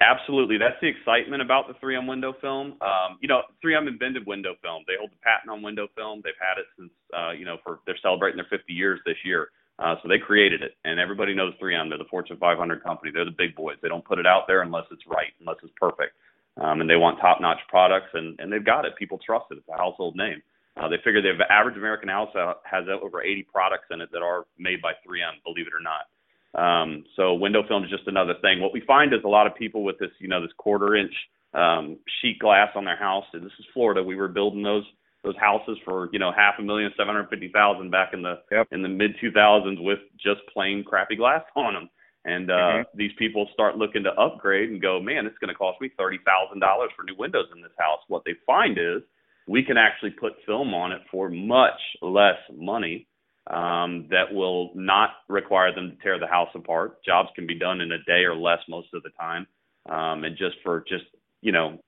Absolutely, 0.02 0.58
that's 0.58 0.80
the 0.82 0.88
excitement 0.88 1.42
about 1.44 1.68
the 1.68 1.76
3M 1.86 2.08
window 2.08 2.34
film. 2.42 2.74
Um, 2.82 3.20
you 3.22 3.28
know, 3.28 3.42
3M 3.64 3.88
invented 3.88 4.26
window 4.26 4.56
film. 4.64 4.84
They 4.88 4.94
hold 4.98 5.12
the 5.12 5.22
patent 5.22 5.52
on 5.52 5.62
window 5.62 5.88
film. 5.96 6.22
They've 6.24 6.34
had 6.40 6.58
it 6.58 6.66
since 6.80 6.92
uh, 7.14 7.32
you 7.32 7.46
know 7.46 7.58
for 7.64 7.80
they're 7.86 8.00
celebrating 8.02 8.38
their 8.38 8.58
50 8.58 8.72
years 8.72 9.00
this 9.06 9.18
year. 9.26 9.50
Uh, 9.80 9.96
so 10.02 10.08
they 10.08 10.20
created 10.20 10.62
it, 10.62 10.74
and 10.86 11.00
everybody 11.00 11.34
knows 11.34 11.54
3M. 11.62 11.90
They're 11.90 11.98
the 11.98 12.10
Fortune 12.10 12.38
500 12.40 12.84
company. 12.84 13.12
They're 13.12 13.26
the 13.26 13.36
big 13.36 13.56
boys. 13.56 13.78
They 13.82 13.90
don't 13.90 14.06
put 14.06 14.20
it 14.20 14.28
out 14.28 14.44
there 14.48 14.62
unless 14.62 14.86
it's 14.92 15.04
right, 15.08 15.34
unless 15.40 15.58
it's 15.64 15.74
perfect 15.80 16.14
um, 16.58 16.82
and 16.82 16.90
they 16.90 16.96
want 16.96 17.20
top-notch 17.20 17.60
products, 17.70 18.10
and, 18.14 18.40
and 18.40 18.52
they've 18.52 18.66
got 18.66 18.86
it. 18.86 18.96
People 18.98 19.20
trust 19.26 19.46
it. 19.52 19.58
It's 19.58 19.68
a 19.70 19.78
household 19.78 20.16
name. 20.16 20.42
Uh, 20.78 20.88
they 20.88 20.98
figure 21.04 21.22
the 21.22 21.52
average 21.52 21.78
American 21.78 22.10
house 22.10 22.30
has 22.64 22.86
over 22.88 23.22
80 23.22 23.44
products 23.52 23.86
in 23.92 24.02
it 24.02 24.10
that 24.12 24.22
are 24.22 24.46
made 24.58 24.82
by 24.82 24.94
3M, 25.06 25.44
believe 25.44 25.68
it 25.68 25.74
or 25.74 25.84
not. 25.84 26.08
Um, 26.54 27.04
so 27.16 27.34
window 27.34 27.64
film 27.68 27.84
is 27.84 27.90
just 27.90 28.08
another 28.08 28.36
thing. 28.42 28.62
What 28.62 28.74
we 28.74 28.82
find 28.82 29.14
is 29.14 29.20
a 29.24 29.28
lot 29.28 29.48
of 29.48 29.56
people 29.56 29.84
with 29.84 29.98
this, 30.00 30.12
you 30.20 30.28
know, 30.28 30.42
this 30.42 30.52
quarter 30.58 30.96
inch 30.96 31.14
um, 31.54 31.98
sheet 32.22 32.40
glass 32.40 32.70
on 32.76 32.86
their 32.86 32.98
house. 32.98 33.26
And 33.34 33.46
this 33.46 33.52
is 33.60 33.66
Florida. 33.74 34.04
We 34.04 34.16
were 34.16 34.28
building 34.28 34.64
those 34.64 34.86
those 35.24 35.38
houses 35.38 35.78
for 35.86 36.10
you 36.12 36.20
know 36.20 36.32
half 36.32 36.56
a 36.58 36.64
million, 36.64 36.92
seven 36.98 37.14
hundred 37.14 37.30
fifty 37.30 37.50
thousand 37.54 37.92
back 37.92 38.14
in 38.14 38.22
the 38.22 38.40
yep. 38.52 38.68
in 38.72 38.82
the 38.82 38.90
mid 38.90 39.12
2000s 39.24 39.82
with 39.82 40.00
just 40.18 40.42
plain 40.52 40.84
crappy 40.84 41.16
glass 41.16 41.44
on 41.56 41.74
them. 41.74 41.90
And 42.26 42.52
uh, 42.52 42.54
mm-hmm. 42.54 42.98
these 42.98 43.12
people 43.18 43.48
start 43.54 43.78
looking 43.78 44.04
to 44.04 44.12
upgrade 44.12 44.70
and 44.70 44.82
go, 44.82 45.00
man, 45.02 45.26
it's 45.26 45.38
going 45.40 45.50
to 45.50 45.56
cost 45.56 45.82
me 45.82 45.90
thirty 45.98 46.20
thousand 46.26 46.60
dollars 46.60 46.92
for 46.96 47.04
new 47.04 47.16
windows 47.18 47.48
in 47.56 47.62
this 47.62 47.72
house. 47.80 48.00
What 48.08 48.24
they 48.26 48.34
find 48.46 48.78
is 48.78 49.02
we 49.48 49.64
can 49.64 49.78
actually 49.78 50.12
put 50.12 50.34
film 50.46 50.74
on 50.74 50.92
it 50.92 51.02
for 51.10 51.30
much 51.30 51.80
less 52.02 52.38
money 52.54 53.08
um, 53.50 54.08
that 54.12 54.32
will 54.32 54.72
not 54.76 55.10
require 55.30 55.74
them 55.74 55.92
to 55.92 56.04
tear 56.04 56.20
the 56.20 56.28
house 56.28 56.50
apart. 56.54 57.04
Jobs 57.04 57.30
can 57.36 57.48
be 57.48 57.58
done 57.58 57.82
in 57.82 57.92
a 57.92 57.98
day 58.04 58.24
or 58.24 58.36
less 58.36 58.60
most 58.70 58.90
of 58.94 59.02
the 59.02 59.10
time, 59.20 59.48
um, 59.90 60.24
and 60.24 60.38
just 60.38 60.58
for 60.64 60.86
just 60.88 61.06
you 61.42 61.52
know 61.52 61.80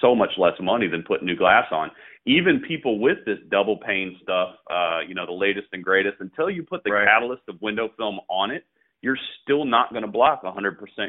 so 0.00 0.14
much 0.14 0.30
less 0.38 0.54
money 0.60 0.88
than 0.88 1.02
putting 1.02 1.26
new 1.26 1.36
glass 1.36 1.66
on. 1.72 1.90
Even 2.24 2.62
people 2.66 3.00
with 3.00 3.18
this 3.26 3.36
double 3.50 3.76
pane 3.76 4.16
stuff, 4.22 4.54
uh, 4.70 5.00
you 5.06 5.14
know, 5.14 5.26
the 5.26 5.32
latest 5.32 5.66
and 5.72 5.84
greatest, 5.84 6.16
until 6.20 6.48
you 6.48 6.62
put 6.62 6.82
the 6.84 6.90
right. 6.90 7.06
catalyst 7.06 7.42
of 7.48 7.60
window 7.60 7.90
film 7.98 8.18
on 8.30 8.50
it 8.50 8.64
you're 9.04 9.18
still 9.42 9.66
not 9.66 9.90
going 9.90 10.02
to 10.02 10.10
block 10.10 10.42
100% 10.42 10.56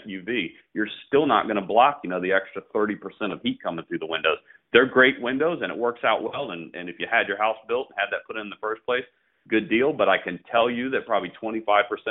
UV. 0.05 0.51
You're 0.73 0.89
still 1.07 1.25
not 1.25 1.45
going 1.45 1.55
to 1.55 1.65
block, 1.65 2.01
you 2.03 2.09
know, 2.09 2.19
the 2.19 2.33
extra 2.33 2.61
30% 2.75 2.99
of 3.31 3.39
heat 3.41 3.57
coming 3.63 3.85
through 3.87 3.99
the 3.99 4.05
windows. 4.05 4.35
They're 4.73 4.85
great 4.85 5.21
windows 5.21 5.59
and 5.63 5.71
it 5.71 5.77
works 5.77 6.01
out 6.03 6.21
well. 6.21 6.51
And, 6.51 6.75
and 6.75 6.89
if 6.89 6.97
you 6.99 7.07
had 7.09 7.29
your 7.29 7.37
house 7.37 7.55
built 7.69 7.87
and 7.87 7.95
had 7.97 8.11
that 8.11 8.27
put 8.27 8.35
in, 8.35 8.41
in 8.41 8.49
the 8.49 8.59
first 8.59 8.85
place, 8.85 9.05
good 9.47 9.69
deal. 9.69 9.93
But 9.93 10.09
I 10.09 10.17
can 10.21 10.41
tell 10.51 10.69
you 10.69 10.89
that 10.89 11.07
probably 11.07 11.31
25% 11.41 11.63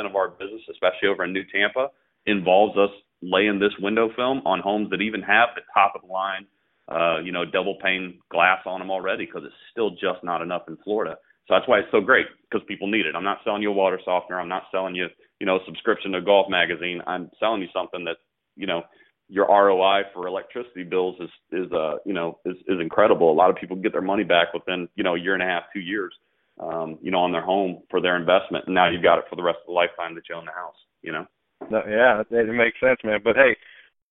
of 0.08 0.16
our 0.16 0.30
business, 0.30 0.62
especially 0.70 1.08
over 1.12 1.24
in 1.24 1.34
New 1.34 1.44
Tampa, 1.52 1.88
involves 2.24 2.78
us 2.78 2.90
laying 3.20 3.60
this 3.60 3.72
window 3.78 4.08
film 4.16 4.40
on 4.46 4.60
homes 4.60 4.88
that 4.88 5.02
even 5.02 5.20
have 5.20 5.50
the 5.54 5.60
top 5.74 5.92
of 5.94 6.00
the 6.00 6.08
line, 6.10 6.46
uh, 6.88 7.20
you 7.20 7.30
know, 7.30 7.44
double 7.44 7.76
pane 7.82 8.20
glass 8.30 8.60
on 8.64 8.80
them 8.80 8.90
already 8.90 9.26
because 9.26 9.42
it's 9.44 9.54
still 9.70 9.90
just 9.90 10.24
not 10.24 10.40
enough 10.40 10.62
in 10.66 10.78
Florida. 10.82 11.18
So 11.46 11.54
that's 11.54 11.68
why 11.68 11.80
it's 11.80 11.92
so 11.92 12.00
great 12.00 12.26
because 12.48 12.64
people 12.66 12.88
need 12.88 13.04
it. 13.04 13.14
I'm 13.14 13.24
not 13.24 13.38
selling 13.44 13.60
you 13.60 13.70
a 13.70 13.74
water 13.74 14.00
softener. 14.04 14.40
I'm 14.40 14.48
not 14.48 14.64
selling 14.72 14.94
you, 14.94 15.08
you 15.44 15.46
know, 15.46 15.60
subscription 15.66 16.12
to 16.12 16.22
golf 16.22 16.46
magazine. 16.48 17.02
I'm 17.06 17.30
selling 17.38 17.60
you 17.60 17.68
something 17.70 18.02
that, 18.06 18.16
you 18.56 18.66
know, 18.66 18.80
your 19.28 19.46
ROI 19.46 20.04
for 20.14 20.26
electricity 20.26 20.84
bills 20.84 21.16
is 21.20 21.28
is 21.52 21.70
uh 21.72 21.96
you 22.06 22.14
know 22.14 22.38
is 22.46 22.56
is 22.66 22.80
incredible. 22.80 23.30
A 23.30 23.36
lot 23.36 23.50
of 23.50 23.56
people 23.56 23.76
get 23.76 23.92
their 23.92 24.00
money 24.00 24.24
back 24.24 24.54
within 24.54 24.88
you 24.96 25.04
know 25.04 25.16
a 25.16 25.20
year 25.20 25.34
and 25.34 25.42
a 25.42 25.46
half, 25.46 25.64
two 25.70 25.80
years, 25.80 26.14
um, 26.60 26.98
you 27.02 27.10
know, 27.10 27.18
on 27.18 27.30
their 27.30 27.44
home 27.44 27.82
for 27.90 28.00
their 28.00 28.16
investment, 28.16 28.64
and 28.66 28.74
now 28.74 28.88
you've 28.88 29.02
got 29.02 29.18
it 29.18 29.24
for 29.28 29.36
the 29.36 29.42
rest 29.42 29.58
of 29.60 29.66
the 29.66 29.72
lifetime 29.72 30.14
that 30.14 30.24
you 30.30 30.34
own 30.34 30.46
the 30.46 30.52
house. 30.52 30.76
You 31.02 31.12
know. 31.12 31.26
No, 31.70 31.82
yeah, 31.86 32.22
it 32.30 32.54
makes 32.54 32.80
sense, 32.80 33.00
man. 33.04 33.20
But 33.22 33.36
hey, 33.36 33.56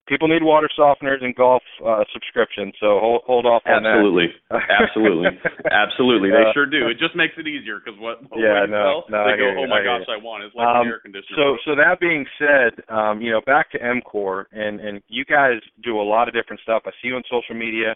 people 0.07 0.27
need 0.27 0.43
water 0.43 0.69
softeners 0.77 1.23
and 1.23 1.35
golf 1.35 1.63
uh, 1.85 2.03
subscriptions, 2.11 2.73
so 2.79 2.99
hold 2.99 3.21
hold 3.25 3.45
off 3.45 3.63
on 3.65 3.85
absolutely. 3.85 4.27
that. 4.49 4.61
Absolutely, 4.69 5.27
absolutely, 5.71 5.71
absolutely. 5.71 6.29
They 6.29 6.43
uh, 6.43 6.53
sure 6.53 6.65
do. 6.67 6.87
It 6.87 6.99
just 6.99 7.15
makes 7.15 7.33
it 7.37 7.47
easier 7.47 7.79
because 7.79 7.99
what? 7.99 8.19
Yeah, 8.35 8.67
no, 8.67 9.03
no. 9.09 9.23
They 9.27 9.39
go, 9.39 9.55
oh 9.63 9.67
my 9.67 9.83
gosh, 9.83 10.07
I 10.11 10.19
want 10.19 10.43
it. 10.43 10.51
It's 10.51 10.55
like 10.55 10.67
um, 10.67 10.87
an 10.87 10.93
air 10.93 10.99
conditioner. 10.99 11.37
So, 11.37 11.57
so 11.63 11.71
that 11.75 11.99
being 11.99 12.25
said, 12.37 12.83
um, 12.91 13.21
you 13.21 13.31
know, 13.31 13.41
back 13.45 13.71
to 13.71 13.79
MCOR, 13.79 14.45
and 14.51 14.79
and 14.79 15.01
you 15.07 15.23
guys 15.25 15.63
do 15.83 15.99
a 15.99 16.05
lot 16.05 16.27
of 16.27 16.33
different 16.33 16.61
stuff. 16.61 16.83
I 16.85 16.91
see 17.01 17.09
you 17.09 17.15
on 17.15 17.23
social 17.31 17.55
media. 17.55 17.95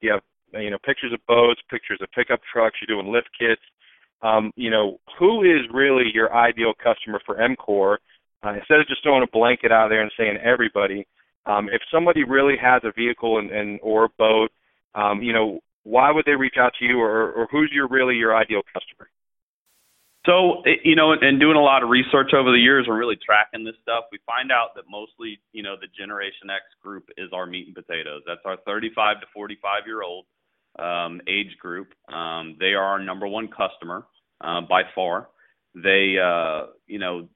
You 0.00 0.12
have 0.14 0.22
you 0.54 0.70
know 0.70 0.78
pictures 0.86 1.12
of 1.12 1.20
boats, 1.26 1.60
pictures 1.70 1.98
of 2.02 2.08
pickup 2.14 2.40
trucks. 2.52 2.78
You're 2.80 2.94
doing 2.94 3.12
lift 3.12 3.28
kits. 3.38 3.62
Um, 4.22 4.50
you 4.56 4.70
know, 4.70 4.98
who 5.18 5.42
is 5.42 5.62
really 5.72 6.10
your 6.12 6.34
ideal 6.34 6.72
customer 6.74 7.20
for 7.26 7.36
MCOR? 7.36 7.98
Uh, 8.42 8.54
instead 8.54 8.78
of 8.78 8.86
just 8.86 9.02
throwing 9.02 9.22
a 9.22 9.30
blanket 9.30 9.72
out 9.72 9.88
there 9.88 10.02
and 10.02 10.12
saying 10.16 10.38
everybody, 10.42 11.06
um, 11.48 11.68
if 11.72 11.80
somebody 11.92 12.24
really 12.24 12.56
has 12.60 12.82
a 12.84 12.92
vehicle 12.92 13.38
and, 13.38 13.50
and 13.50 13.80
or 13.82 14.04
a 14.04 14.08
boat, 14.18 14.50
um, 14.94 15.22
you 15.22 15.32
know, 15.32 15.60
why 15.84 16.10
would 16.12 16.26
they 16.26 16.32
reach 16.32 16.56
out 16.58 16.72
to 16.78 16.84
you, 16.84 17.00
or, 17.00 17.32
or 17.32 17.48
who's 17.50 17.70
your 17.72 17.88
really 17.88 18.16
your 18.16 18.36
ideal 18.36 18.62
customer? 18.74 19.08
So, 20.26 20.62
you 20.84 20.94
know, 20.94 21.12
and 21.12 21.40
doing 21.40 21.56
a 21.56 21.62
lot 21.62 21.82
of 21.82 21.88
research 21.88 22.34
over 22.34 22.50
the 22.50 22.58
years, 22.58 22.84
we're 22.86 22.98
really 22.98 23.16
tracking 23.16 23.64
this 23.64 23.76
stuff. 23.80 24.04
We 24.12 24.18
find 24.26 24.52
out 24.52 24.74
that 24.76 24.84
mostly, 24.90 25.38
you 25.52 25.62
know, 25.62 25.76
the 25.80 25.86
Generation 25.96 26.50
X 26.50 26.64
group 26.82 27.08
is 27.16 27.30
our 27.32 27.46
meat 27.46 27.66
and 27.66 27.74
potatoes. 27.74 28.22
That's 28.26 28.42
our 28.44 28.58
35 28.66 29.20
to 29.20 29.26
45 29.32 29.86
year 29.86 30.02
old 30.02 30.26
um, 30.78 31.22
age 31.26 31.56
group. 31.58 31.94
Um, 32.12 32.56
they 32.60 32.74
are 32.74 32.84
our 32.84 33.02
number 33.02 33.26
one 33.26 33.48
customer 33.48 34.04
uh, 34.42 34.60
by 34.68 34.82
far. 34.94 35.28
They, 35.74 36.16
uh, 36.22 36.72
you 36.86 36.98
know, 36.98 37.28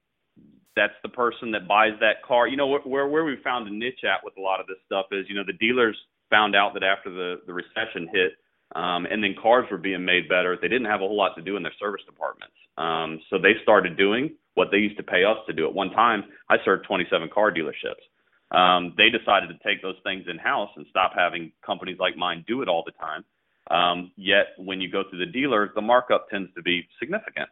that's 0.76 0.94
the 1.02 1.08
person 1.08 1.50
that 1.52 1.68
buys 1.68 1.92
that 2.00 2.22
car. 2.26 2.48
You 2.48 2.56
know 2.56 2.66
where 2.66 3.06
where 3.06 3.24
we 3.24 3.36
found 3.44 3.68
a 3.68 3.74
niche 3.74 4.04
at 4.04 4.24
with 4.24 4.34
a 4.36 4.40
lot 4.40 4.60
of 4.60 4.66
this 4.66 4.78
stuff 4.86 5.06
is 5.12 5.26
you 5.28 5.34
know 5.34 5.44
the 5.46 5.54
dealers 5.54 5.96
found 6.30 6.56
out 6.56 6.74
that 6.74 6.82
after 6.82 7.10
the 7.10 7.40
the 7.46 7.52
recession 7.52 8.08
hit, 8.12 8.32
um, 8.74 9.06
and 9.06 9.22
then 9.22 9.34
cars 9.40 9.66
were 9.70 9.78
being 9.78 10.04
made 10.04 10.28
better, 10.28 10.56
they 10.60 10.68
didn't 10.68 10.86
have 10.86 11.00
a 11.00 11.06
whole 11.06 11.16
lot 11.16 11.34
to 11.36 11.42
do 11.42 11.56
in 11.56 11.62
their 11.62 11.74
service 11.78 12.02
departments. 12.06 12.54
Um, 12.78 13.20
so 13.28 13.38
they 13.38 13.54
started 13.62 13.96
doing 13.96 14.34
what 14.54 14.68
they 14.70 14.78
used 14.78 14.96
to 14.96 15.02
pay 15.02 15.24
us 15.24 15.36
to 15.46 15.52
do. 15.52 15.66
At 15.66 15.74
one 15.74 15.90
time, 15.90 16.24
I 16.48 16.56
served 16.64 16.86
27 16.86 17.28
car 17.32 17.52
dealerships. 17.52 18.04
Um, 18.50 18.94
they 18.96 19.08
decided 19.08 19.48
to 19.48 19.58
take 19.66 19.82
those 19.82 19.96
things 20.04 20.24
in 20.28 20.38
house 20.38 20.70
and 20.76 20.86
stop 20.90 21.12
having 21.16 21.52
companies 21.64 21.96
like 21.98 22.16
mine 22.16 22.44
do 22.46 22.60
it 22.60 22.68
all 22.68 22.84
the 22.84 22.92
time. 22.92 23.24
Um, 23.70 24.12
yet 24.16 24.48
when 24.58 24.80
you 24.80 24.90
go 24.90 25.04
through 25.08 25.24
the 25.24 25.32
dealer, 25.32 25.72
the 25.74 25.80
markup 25.80 26.28
tends 26.28 26.52
to 26.54 26.62
be 26.62 26.86
significant. 26.98 27.48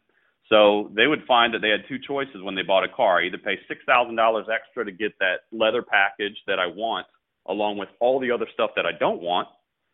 So 0.51 0.91
they 0.97 1.07
would 1.07 1.23
find 1.29 1.55
that 1.55 1.61
they 1.63 1.71
had 1.71 1.87
two 1.89 1.99
choices 2.03 2.43
when 2.43 2.57
they 2.57 2.63
bought 2.63 2.85
a 2.85 2.89
car: 2.89 3.23
either 3.23 3.39
pay 3.39 3.57
six 3.69 3.81
thousand 3.87 4.17
dollars 4.17 4.47
extra 4.53 4.85
to 4.85 4.93
get 4.93 5.13
that 5.21 5.47
leather 5.53 5.83
package 5.83 6.37
that 6.47 6.59
I 6.59 6.67
want, 6.67 7.07
along 7.49 7.79
with 7.79 7.89
all 8.01 8.19
the 8.19 8.33
other 8.33 8.47
stuff 8.53 8.71
that 8.75 8.85
I 8.85 8.93
don't 8.99 9.23
want, 9.23 9.49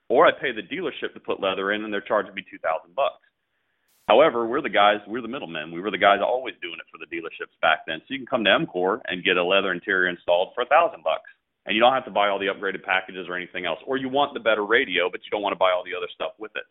or 0.09 0.27
I 0.27 0.33
pay 0.33 0.53
the 0.53 0.63
dealership 0.63 1.13
to 1.13 1.21
put 1.21 1.41
leather 1.41 1.73
in, 1.73 1.85
and 1.85 1.93
they're 1.93 2.01
charging 2.01 2.35
me 2.35 2.43
two 2.51 2.59
thousand 2.59 2.95
bucks. 2.95 3.21
However, 4.09 4.47
we're 4.47 4.63
the 4.63 4.71
guys, 4.71 5.01
we're 5.07 5.21
the 5.21 5.29
middlemen. 5.29 5.73
We 5.73 5.81
were 5.81 5.91
the 5.91 5.99
guys 5.99 6.21
always 6.23 6.55
doing 6.63 6.79
it 6.79 6.87
for 6.91 6.99
the 6.99 7.11
dealerships 7.11 7.59
back 7.61 7.81
then. 7.87 7.99
So 8.01 8.15
you 8.15 8.19
can 8.19 8.27
come 8.27 8.45
to 8.45 8.51
MCOR 8.51 9.01
and 9.07 9.25
get 9.25 9.37
a 9.37 9.43
leather 9.45 9.73
interior 9.73 10.09
installed 10.09 10.55
for 10.55 10.63
a 10.63 10.67
thousand 10.67 11.03
bucks, 11.03 11.29
and 11.67 11.75
you 11.75 11.83
don't 11.83 11.93
have 11.93 12.05
to 12.07 12.15
buy 12.15 12.29
all 12.29 12.39
the 12.39 12.47
upgraded 12.47 12.85
packages 12.85 13.27
or 13.29 13.37
anything 13.37 13.67
else. 13.67 13.81
Or 13.85 13.97
you 13.99 14.09
want 14.09 14.33
the 14.33 14.41
better 14.41 14.65
radio, 14.65 15.11
but 15.11 15.21
you 15.27 15.31
don't 15.31 15.43
want 15.43 15.53
to 15.53 15.59
buy 15.59 15.73
all 15.73 15.83
the 15.85 15.97
other 15.99 16.09
stuff 16.15 16.33
with 16.39 16.53
it. 16.55 16.63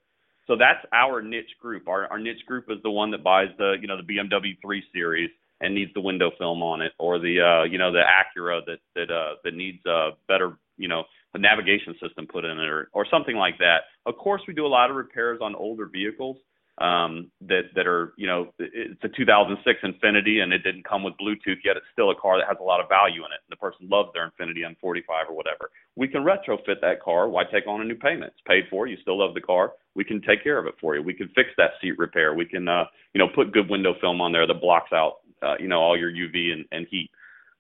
So 0.48 0.56
that's 0.56 0.86
our 0.94 1.22
niche 1.22 1.58
group. 1.60 1.88
Our 1.88 2.08
our 2.08 2.20
niche 2.20 2.46
group 2.46 2.66
is 2.70 2.78
the 2.84 2.92
one 2.92 3.12
that 3.12 3.24
buys 3.24 3.50
the 3.58 3.76
you 3.82 3.88
know 3.88 3.98
the 3.98 4.04
BMW 4.04 4.58
3 4.62 4.84
Series 4.94 5.30
and 5.62 5.74
needs 5.74 5.94
the 5.94 6.02
window 6.02 6.32
film 6.38 6.62
on 6.62 6.82
it, 6.82 6.92
or 7.00 7.20
the 7.20 7.42
uh, 7.42 7.64
you 7.64 7.78
know 7.78 7.92
the 7.92 8.04
Acura 8.04 8.62
that 8.66 8.80
that 8.96 9.14
uh, 9.14 9.36
that 9.44 9.54
needs 9.54 9.86
a 9.86 10.12
better 10.28 10.58
you 10.78 10.88
know 10.88 11.04
a 11.34 11.38
navigation 11.38 11.96
system 12.02 12.28
put 12.28 12.46
in 12.46 12.60
it, 12.60 12.70
or 12.70 12.90
or 12.94 13.06
something 13.10 13.36
like 13.36 13.58
that. 13.60 13.82
Of 14.06 14.18
course, 14.18 14.42
we 14.48 14.54
do 14.54 14.66
a 14.66 14.68
lot 14.68 14.90
of 14.90 14.96
repairs 14.96 15.40
on 15.42 15.56
older 15.56 15.88
vehicles 15.88 16.38
um, 16.78 17.32
that 17.48 17.72
that 17.76 17.88
are 17.88 18.14
you 18.18 18.28
know 18.28 18.52
it's 18.60 19.04
a 19.04 19.08
2006 19.08 19.80
Infiniti 19.84 20.44
and 20.44 20.52
it 20.52 20.60
didn't 20.60 20.84
come 20.84 21.04
with 21.04 21.14
Bluetooth 21.16 21.64
yet. 21.64 21.78
It's 21.78 21.86
still 21.94 22.12
a 22.12 22.16
car 22.16 22.38
that 22.38 22.48
has 22.48 22.58
a 22.60 22.64
lot 22.64 22.82
of 22.82 22.90
value 22.90 23.24
in 23.24 23.32
it. 23.32 23.40
And 23.48 23.52
the 23.52 23.56
person 23.56 23.88
loves 23.90 24.10
their 24.14 24.30
Infiniti 24.30 24.60
M45 24.60 25.30
or 25.30 25.36
whatever. 25.36 25.72
We 25.96 26.10
can 26.10 26.24
retrofit 26.24 26.82
that 26.82 27.02
car. 27.02 27.30
Why 27.30 27.44
take 27.46 27.66
on 27.68 27.80
a 27.80 27.86
new 27.86 27.96
payment? 27.96 28.34
It's 28.34 28.44
paid 28.46 28.66
for. 28.70 28.88
You 28.88 28.98
still 29.02 29.20
love 29.20 29.34
the 29.34 29.42
car. 29.42 29.74
We 29.96 30.04
can 30.04 30.22
take 30.22 30.44
care 30.44 30.58
of 30.58 30.68
it 30.68 30.76
for 30.82 30.96
you. 30.96 31.02
We 31.02 31.14
can 31.14 31.30
fix 31.30 31.50
that 31.58 31.72
seat 31.82 31.98
repair. 31.98 32.34
We 32.34 32.46
can 32.46 32.68
uh, 32.68 32.86
you 33.14 33.20
know 33.20 33.30
put 33.34 33.54
good 33.54 33.70
window 33.70 33.96
film 34.02 34.20
on 34.20 34.34
there 34.34 34.46
that 34.46 34.60
blocks 34.60 34.92
out 34.92 35.20
uh, 35.42 35.56
you 35.58 35.70
know 35.70 35.80
all 35.80 35.98
your 35.98 36.12
UV 36.12 36.52
and, 36.52 36.66
and 36.72 36.88
heat. 36.92 37.10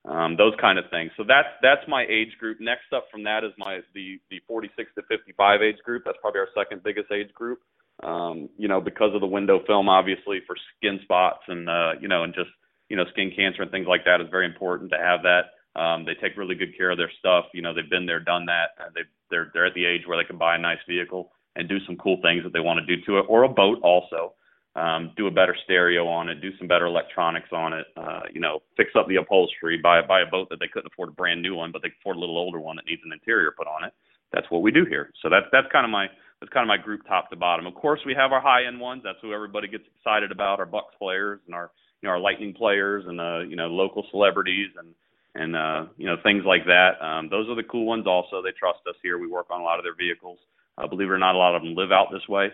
Um, 0.03 0.35
those 0.37 0.53
kind 0.61 0.77
of 0.77 0.85
things. 0.91 1.11
So 1.15 1.23
that's 1.25 1.47
that's 1.61 1.81
my 1.87 2.05
age 2.09 2.37
group. 2.37 2.59
Next 2.59 2.91
up 2.93 3.07
from 3.09 3.23
that 3.23 3.45
is 3.45 3.53
my 3.57 3.79
the 3.93 4.19
the 4.29 4.41
46 4.45 4.91
to 4.95 5.03
55 5.07 5.61
age 5.61 5.77
group. 5.85 6.03
That's 6.05 6.17
probably 6.19 6.41
our 6.41 6.49
second 6.53 6.83
biggest 6.83 7.11
age 7.13 7.33
group 7.33 7.61
um, 8.05 8.49
you 8.57 8.67
know, 8.67 8.79
because 8.79 9.13
of 9.15 9.21
the 9.21 9.27
window 9.27 9.61
film, 9.65 9.89
obviously 9.89 10.39
for 10.45 10.55
skin 10.77 10.99
spots 11.03 11.41
and 11.47 11.67
uh, 11.67 11.93
you 11.99 12.07
know, 12.07 12.23
and 12.23 12.33
just 12.33 12.49
you 12.89 12.95
know, 12.95 13.05
skin 13.11 13.31
cancer 13.35 13.63
and 13.63 13.71
things 13.71 13.87
like 13.87 14.05
that 14.05 14.21
is 14.21 14.27
very 14.29 14.45
important 14.45 14.91
to 14.91 14.97
have 14.97 15.21
that. 15.23 15.55
Um, 15.79 16.05
they 16.05 16.13
take 16.13 16.37
really 16.37 16.55
good 16.55 16.77
care 16.77 16.91
of 16.91 16.97
their 16.97 17.11
stuff. 17.19 17.45
You 17.53 17.61
know, 17.61 17.73
they've 17.73 17.89
been 17.89 18.05
there, 18.05 18.19
done 18.19 18.45
that. 18.45 18.77
They 18.93 19.01
they're 19.29 19.49
they're 19.53 19.65
at 19.65 19.73
the 19.73 19.85
age 19.85 20.01
where 20.05 20.17
they 20.21 20.27
can 20.27 20.37
buy 20.37 20.55
a 20.55 20.59
nice 20.59 20.79
vehicle 20.87 21.31
and 21.55 21.67
do 21.67 21.79
some 21.85 21.97
cool 21.97 22.19
things 22.21 22.43
that 22.43 22.53
they 22.53 22.59
want 22.59 22.79
to 22.79 22.95
do 22.95 23.01
to 23.05 23.19
it, 23.19 23.25
or 23.27 23.43
a 23.43 23.49
boat 23.49 23.79
also. 23.81 24.33
Um, 24.75 25.13
do 25.15 25.27
a 25.27 25.31
better 25.31 25.55
stereo 25.63 26.05
on 26.05 26.27
it, 26.27 26.41
do 26.41 26.51
some 26.57 26.67
better 26.67 26.85
electronics 26.85 27.47
on 27.53 27.71
it, 27.71 27.85
uh, 27.95 28.23
you 28.33 28.41
know, 28.41 28.59
fix 28.75 28.91
up 28.99 29.07
the 29.07 29.15
upholstery, 29.15 29.79
buy 29.81 30.01
buy 30.01 30.19
a 30.19 30.25
boat 30.25 30.49
that 30.49 30.59
they 30.59 30.67
couldn't 30.67 30.91
afford 30.91 31.07
a 31.07 31.13
brand 31.13 31.41
new 31.41 31.55
one, 31.55 31.71
but 31.71 31.81
they 31.81 31.87
afford 32.01 32.17
a 32.17 32.19
little 32.19 32.37
older 32.37 32.59
one 32.59 32.75
that 32.75 32.85
needs 32.85 33.01
an 33.05 33.13
interior 33.13 33.53
put 33.57 33.67
on 33.67 33.85
it. 33.85 33.93
That's 34.33 34.51
what 34.51 34.61
we 34.61 34.71
do 34.71 34.83
here. 34.83 35.11
So 35.21 35.29
that's 35.29 35.45
that's 35.53 35.71
kind 35.71 35.85
of 35.85 35.91
my 35.91 36.07
that's 36.39 36.51
kind 36.51 36.63
of 36.63 36.67
my 36.67 36.83
group 36.83 37.01
top 37.07 37.29
to 37.29 37.35
bottom. 37.35 37.65
Of 37.65 37.75
course, 37.75 37.99
we 38.05 38.13
have 38.13 38.31
our 38.31 38.41
high 38.41 38.65
end 38.67 38.79
ones. 38.79 39.01
That's 39.03 39.17
who 39.21 39.33
everybody 39.33 39.67
gets 39.67 39.85
excited 39.95 40.31
about. 40.31 40.59
Our 40.59 40.65
Bucks 40.65 40.93
players 40.99 41.39
and 41.45 41.55
our 41.55 41.71
you 42.01 42.07
know 42.07 42.13
our 42.13 42.19
Lightning 42.19 42.53
players 42.53 43.05
and 43.07 43.19
uh, 43.19 43.39
you 43.39 43.55
know 43.55 43.67
local 43.67 44.05
celebrities 44.11 44.69
and 44.77 44.93
and 45.35 45.55
uh, 45.55 45.85
you 45.97 46.05
know 46.05 46.15
things 46.23 46.43
like 46.45 46.65
that. 46.65 47.01
Um, 47.01 47.29
those 47.29 47.47
are 47.49 47.55
the 47.55 47.63
cool 47.63 47.85
ones. 47.85 48.05
Also, 48.07 48.41
they 48.41 48.51
trust 48.57 48.79
us 48.87 48.95
here. 49.01 49.17
We 49.17 49.27
work 49.27 49.47
on 49.49 49.61
a 49.61 49.63
lot 49.63 49.79
of 49.79 49.85
their 49.85 49.95
vehicles. 49.95 50.39
Uh, 50.77 50.87
believe 50.87 51.07
it 51.07 51.11
or 51.11 51.17
not, 51.17 51.35
a 51.35 51.37
lot 51.37 51.55
of 51.55 51.61
them 51.61 51.75
live 51.75 51.91
out 51.91 52.07
this 52.11 52.27
way. 52.27 52.49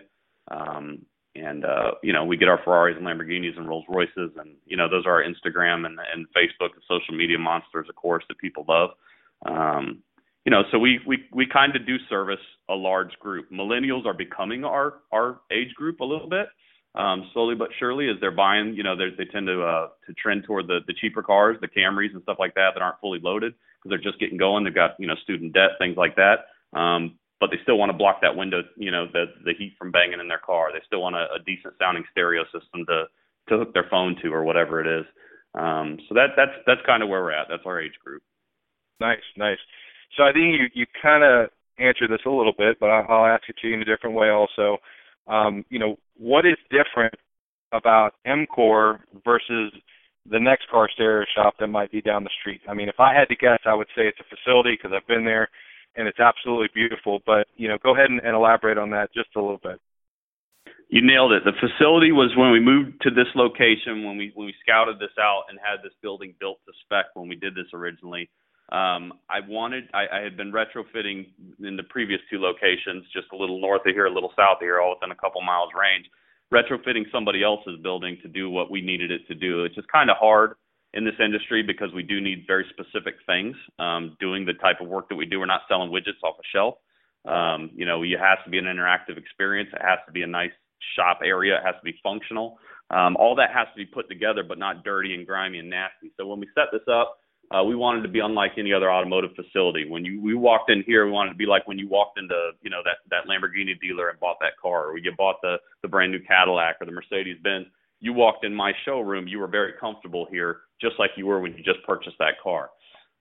Um, 0.50 1.04
and 1.34 1.64
uh, 1.64 1.92
you 2.02 2.12
know 2.12 2.24
we 2.24 2.36
get 2.36 2.48
our 2.48 2.60
Ferraris 2.62 2.96
and 2.98 3.06
Lamborghinis 3.06 3.56
and 3.56 3.68
Rolls 3.68 3.84
Royces, 3.88 4.30
and 4.36 4.54
you 4.66 4.76
know 4.76 4.88
those 4.88 5.06
are 5.06 5.22
our 5.22 5.24
Instagram 5.24 5.86
and, 5.86 5.98
and 6.14 6.26
Facebook 6.28 6.74
and 6.74 6.82
social 6.88 7.16
media 7.16 7.38
monsters, 7.38 7.86
of 7.88 7.96
course, 7.96 8.24
that 8.28 8.38
people 8.38 8.64
love. 8.68 8.90
Um, 9.46 10.02
you 10.44 10.50
know, 10.50 10.62
so 10.72 10.78
we 10.78 11.00
we 11.06 11.24
we 11.32 11.46
kind 11.46 11.76
of 11.76 11.86
do 11.86 11.96
service 12.08 12.40
a 12.68 12.74
large 12.74 13.12
group. 13.20 13.50
Millennials 13.50 14.06
are 14.06 14.14
becoming 14.14 14.64
our 14.64 14.94
our 15.12 15.40
age 15.52 15.74
group 15.74 16.00
a 16.00 16.04
little 16.04 16.28
bit, 16.28 16.46
um, 16.94 17.30
slowly 17.32 17.54
but 17.54 17.68
surely, 17.78 18.08
as 18.08 18.16
they're 18.20 18.32
buying. 18.32 18.74
You 18.74 18.82
know, 18.82 18.96
they 18.96 19.24
tend 19.24 19.46
to 19.46 19.62
uh, 19.62 19.88
to 20.06 20.12
trend 20.14 20.44
toward 20.44 20.66
the 20.66 20.80
the 20.86 20.94
cheaper 20.94 21.22
cars, 21.22 21.56
the 21.60 21.68
Camrys 21.68 22.12
and 22.12 22.22
stuff 22.22 22.38
like 22.40 22.54
that 22.54 22.70
that 22.74 22.82
aren't 22.82 23.00
fully 23.00 23.20
loaded 23.22 23.54
because 23.78 23.90
they're 23.90 24.10
just 24.10 24.20
getting 24.20 24.36
going. 24.36 24.64
They've 24.64 24.74
got 24.74 24.98
you 24.98 25.06
know 25.06 25.14
student 25.22 25.52
debt, 25.52 25.70
things 25.78 25.96
like 25.96 26.16
that. 26.16 26.46
Um, 26.76 27.18
but 27.38 27.50
they 27.50 27.58
still 27.62 27.76
want 27.76 27.90
to 27.90 27.96
block 27.98 28.20
that 28.22 28.36
window, 28.36 28.62
you 28.76 28.90
know, 28.90 29.06
the 29.12 29.26
the 29.44 29.52
heat 29.58 29.74
from 29.78 29.90
banging 29.90 30.20
in 30.20 30.28
their 30.28 30.38
car. 30.38 30.70
They 30.72 30.78
still 30.86 31.02
want 31.02 31.16
a, 31.16 31.26
a 31.34 31.42
decent 31.44 31.74
sounding 31.78 32.04
stereo 32.10 32.44
system 32.44 32.86
to 32.86 33.04
to 33.48 33.58
hook 33.58 33.74
their 33.74 33.86
phone 33.90 34.16
to 34.22 34.32
or 34.32 34.44
whatever 34.44 34.80
it 34.80 35.00
is. 35.00 35.06
Um, 35.54 35.98
so 36.08 36.14
that 36.14 36.34
that's 36.36 36.54
that's 36.66 36.80
kind 36.86 37.02
of 37.02 37.08
where 37.08 37.20
we're 37.22 37.32
at. 37.32 37.46
That's 37.50 37.66
our 37.66 37.80
age 37.80 37.98
group. 38.04 38.22
Nice, 39.00 39.26
nice. 39.36 39.58
So 40.16 40.22
I 40.22 40.32
think 40.32 40.54
you 40.58 40.66
you 40.74 40.86
kind 41.00 41.24
of 41.24 41.50
answered 41.78 42.10
this 42.10 42.24
a 42.26 42.30
little 42.30 42.52
bit, 42.56 42.78
but 42.78 42.86
I'll 42.86 43.26
ask 43.26 43.44
it 43.48 43.56
to 43.62 43.68
you 43.68 43.74
in 43.74 43.82
a 43.82 43.84
different 43.84 44.16
way 44.16 44.28
also. 44.30 44.78
Um, 45.26 45.64
you 45.70 45.78
know, 45.78 45.96
what 46.16 46.46
is 46.46 46.56
different 46.70 47.14
about 47.72 48.14
MCOR 48.26 49.00
versus 49.24 49.72
the 50.28 50.38
next 50.38 50.68
car 50.70 50.88
stereo 50.92 51.24
shop 51.34 51.54
that 51.58 51.68
might 51.68 51.90
be 51.90 52.00
down 52.00 52.24
the 52.24 52.30
street? 52.40 52.60
I 52.68 52.74
mean, 52.74 52.88
if 52.88 53.00
I 53.00 53.14
had 53.14 53.28
to 53.28 53.36
guess, 53.36 53.58
I 53.64 53.74
would 53.74 53.88
say 53.96 54.02
it's 54.06 54.20
a 54.20 54.36
facility 54.36 54.76
because 54.76 54.92
I've 54.94 55.06
been 55.06 55.24
there 55.24 55.48
and 55.96 56.08
it's 56.08 56.20
absolutely 56.20 56.68
beautiful. 56.74 57.20
But 57.26 57.46
you 57.56 57.68
know, 57.68 57.78
go 57.82 57.94
ahead 57.94 58.10
and, 58.10 58.20
and 58.20 58.34
elaborate 58.34 58.78
on 58.78 58.90
that 58.90 59.12
just 59.14 59.30
a 59.36 59.40
little 59.40 59.60
bit. 59.62 59.80
You 60.88 61.00
nailed 61.00 61.32
it. 61.32 61.42
The 61.44 61.56
facility 61.56 62.12
was 62.12 62.36
when 62.36 62.52
we 62.52 62.60
moved 62.60 63.00
to 63.02 63.10
this 63.10 63.28
location, 63.34 64.04
when 64.04 64.18
we 64.18 64.32
when 64.34 64.46
we 64.46 64.54
scouted 64.60 64.98
this 64.98 65.16
out 65.18 65.44
and 65.48 65.58
had 65.58 65.82
this 65.82 65.96
building 66.02 66.34
built 66.38 66.58
to 66.66 66.72
spec 66.84 67.06
when 67.14 67.28
we 67.28 67.36
did 67.36 67.54
this 67.54 67.72
originally. 67.72 68.28
Um, 68.72 69.12
I 69.28 69.40
wanted 69.46 69.84
I, 69.92 70.06
I 70.10 70.20
had 70.22 70.36
been 70.36 70.50
retrofitting 70.50 71.28
in 71.60 71.76
the 71.76 71.82
previous 71.90 72.20
two 72.30 72.40
locations, 72.40 73.04
just 73.12 73.26
a 73.32 73.36
little 73.36 73.60
north 73.60 73.82
of 73.86 73.92
here, 73.92 74.06
a 74.06 74.12
little 74.12 74.32
south 74.34 74.56
of 74.56 74.60
here, 74.60 74.80
all 74.80 74.96
within 74.96 75.12
a 75.12 75.20
couple 75.20 75.42
miles 75.42 75.68
range, 75.78 76.06
retrofitting 76.52 77.04
somebody 77.12 77.44
else's 77.44 77.78
building 77.82 78.16
to 78.22 78.28
do 78.28 78.48
what 78.48 78.70
we 78.70 78.80
needed 78.80 79.10
it 79.10 79.28
to 79.28 79.34
do. 79.34 79.64
It's 79.64 79.74
just 79.74 79.88
kind 79.92 80.10
of 80.10 80.16
hard 80.16 80.54
in 80.94 81.04
this 81.04 81.14
industry 81.22 81.62
because 81.62 81.92
we 81.94 82.02
do 82.02 82.18
need 82.20 82.44
very 82.46 82.64
specific 82.70 83.16
things. 83.26 83.54
Um, 83.78 84.16
doing 84.18 84.46
the 84.46 84.54
type 84.54 84.80
of 84.80 84.88
work 84.88 85.10
that 85.10 85.16
we 85.16 85.26
do, 85.26 85.40
we're 85.40 85.46
not 85.46 85.62
selling 85.68 85.90
widgets 85.90 86.24
off 86.24 86.36
a 86.40 86.46
shelf. 86.50 86.76
Um, 87.26 87.70
you 87.74 87.84
know, 87.84 88.02
it 88.02 88.18
has 88.18 88.38
to 88.44 88.50
be 88.50 88.56
an 88.56 88.64
interactive 88.64 89.18
experience. 89.18 89.68
It 89.74 89.82
has 89.82 89.98
to 90.06 90.12
be 90.12 90.22
a 90.22 90.26
nice 90.26 90.50
shop 90.96 91.20
area. 91.22 91.56
It 91.56 91.64
has 91.64 91.74
to 91.76 91.84
be 91.84 91.94
functional. 92.02 92.58
Um, 92.90 93.16
all 93.16 93.34
that 93.36 93.50
has 93.54 93.68
to 93.72 93.76
be 93.76 93.86
put 93.86 94.08
together, 94.08 94.42
but 94.46 94.58
not 94.58 94.82
dirty 94.82 95.14
and 95.14 95.26
grimy 95.26 95.58
and 95.58 95.70
nasty. 95.70 96.12
So 96.16 96.26
when 96.26 96.40
we 96.40 96.48
set 96.54 96.72
this 96.72 96.88
up, 96.90 97.18
uh, 97.50 97.62
we 97.62 97.76
wanted 97.76 98.02
to 98.02 98.08
be 98.08 98.20
unlike 98.20 98.52
any 98.56 98.72
other 98.72 98.90
automotive 98.90 99.30
facility. 99.34 99.88
When 99.88 100.04
you 100.04 100.20
we 100.20 100.34
walked 100.34 100.70
in 100.70 100.82
here, 100.86 101.04
we 101.04 101.12
wanted 101.12 101.30
to 101.30 101.36
be 101.36 101.46
like 101.46 101.66
when 101.66 101.78
you 101.78 101.88
walked 101.88 102.18
into 102.18 102.52
you 102.62 102.70
know 102.70 102.80
that 102.84 102.98
that 103.10 103.28
Lamborghini 103.28 103.78
dealer 103.80 104.08
and 104.08 104.20
bought 104.20 104.38
that 104.40 104.56
car, 104.60 104.86
or 104.86 104.98
you 104.98 105.12
bought 105.16 105.36
the 105.42 105.56
the 105.82 105.88
brand 105.88 106.12
new 106.12 106.20
Cadillac 106.20 106.76
or 106.80 106.86
the 106.86 106.92
Mercedes 106.92 107.36
Benz. 107.42 107.66
You 108.00 108.12
walked 108.12 108.44
in 108.44 108.54
my 108.54 108.72
showroom, 108.84 109.28
you 109.28 109.38
were 109.38 109.46
very 109.46 109.74
comfortable 109.78 110.26
here, 110.30 110.62
just 110.80 110.94
like 110.98 111.10
you 111.16 111.26
were 111.26 111.40
when 111.40 111.52
you 111.52 111.62
just 111.62 111.84
purchased 111.86 112.16
that 112.18 112.34
car. 112.42 112.70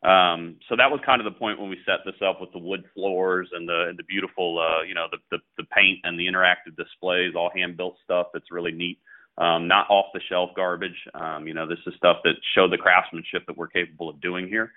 Um, 0.03 0.55
so 0.67 0.75
that 0.75 0.89
was 0.89 0.99
kind 1.05 1.21
of 1.21 1.31
the 1.31 1.37
point 1.37 1.59
when 1.59 1.69
we 1.69 1.77
set 1.85 1.99
this 2.05 2.19
up 2.25 2.41
with 2.41 2.51
the 2.53 2.57
wood 2.57 2.83
floors 2.95 3.47
and 3.53 3.69
the 3.69 3.85
and 3.89 3.99
the 3.99 4.03
beautiful, 4.03 4.57
uh, 4.57 4.81
you 4.83 4.95
know, 4.95 5.05
the, 5.11 5.17
the 5.29 5.37
the 5.57 5.65
paint 5.65 5.99
and 6.03 6.17
the 6.19 6.25
interactive 6.25 6.75
displays, 6.75 7.33
all 7.35 7.51
hand 7.53 7.77
built 7.77 7.97
stuff 8.03 8.27
that's 8.33 8.49
really 8.49 8.71
neat. 8.71 8.97
Um, 9.37 9.67
not 9.67 9.89
off 9.89 10.07
the 10.13 10.19
shelf 10.29 10.51
garbage. 10.55 10.97
Um, 11.15 11.47
you 11.47 11.53
know, 11.53 11.67
this 11.67 11.79
is 11.87 11.93
stuff 11.95 12.17
that 12.25 12.33
showed 12.53 12.71
the 12.71 12.77
craftsmanship 12.77 13.45
that 13.47 13.57
we're 13.57 13.67
capable 13.67 14.09
of 14.09 14.19
doing 14.21 14.47
here. 14.47 14.71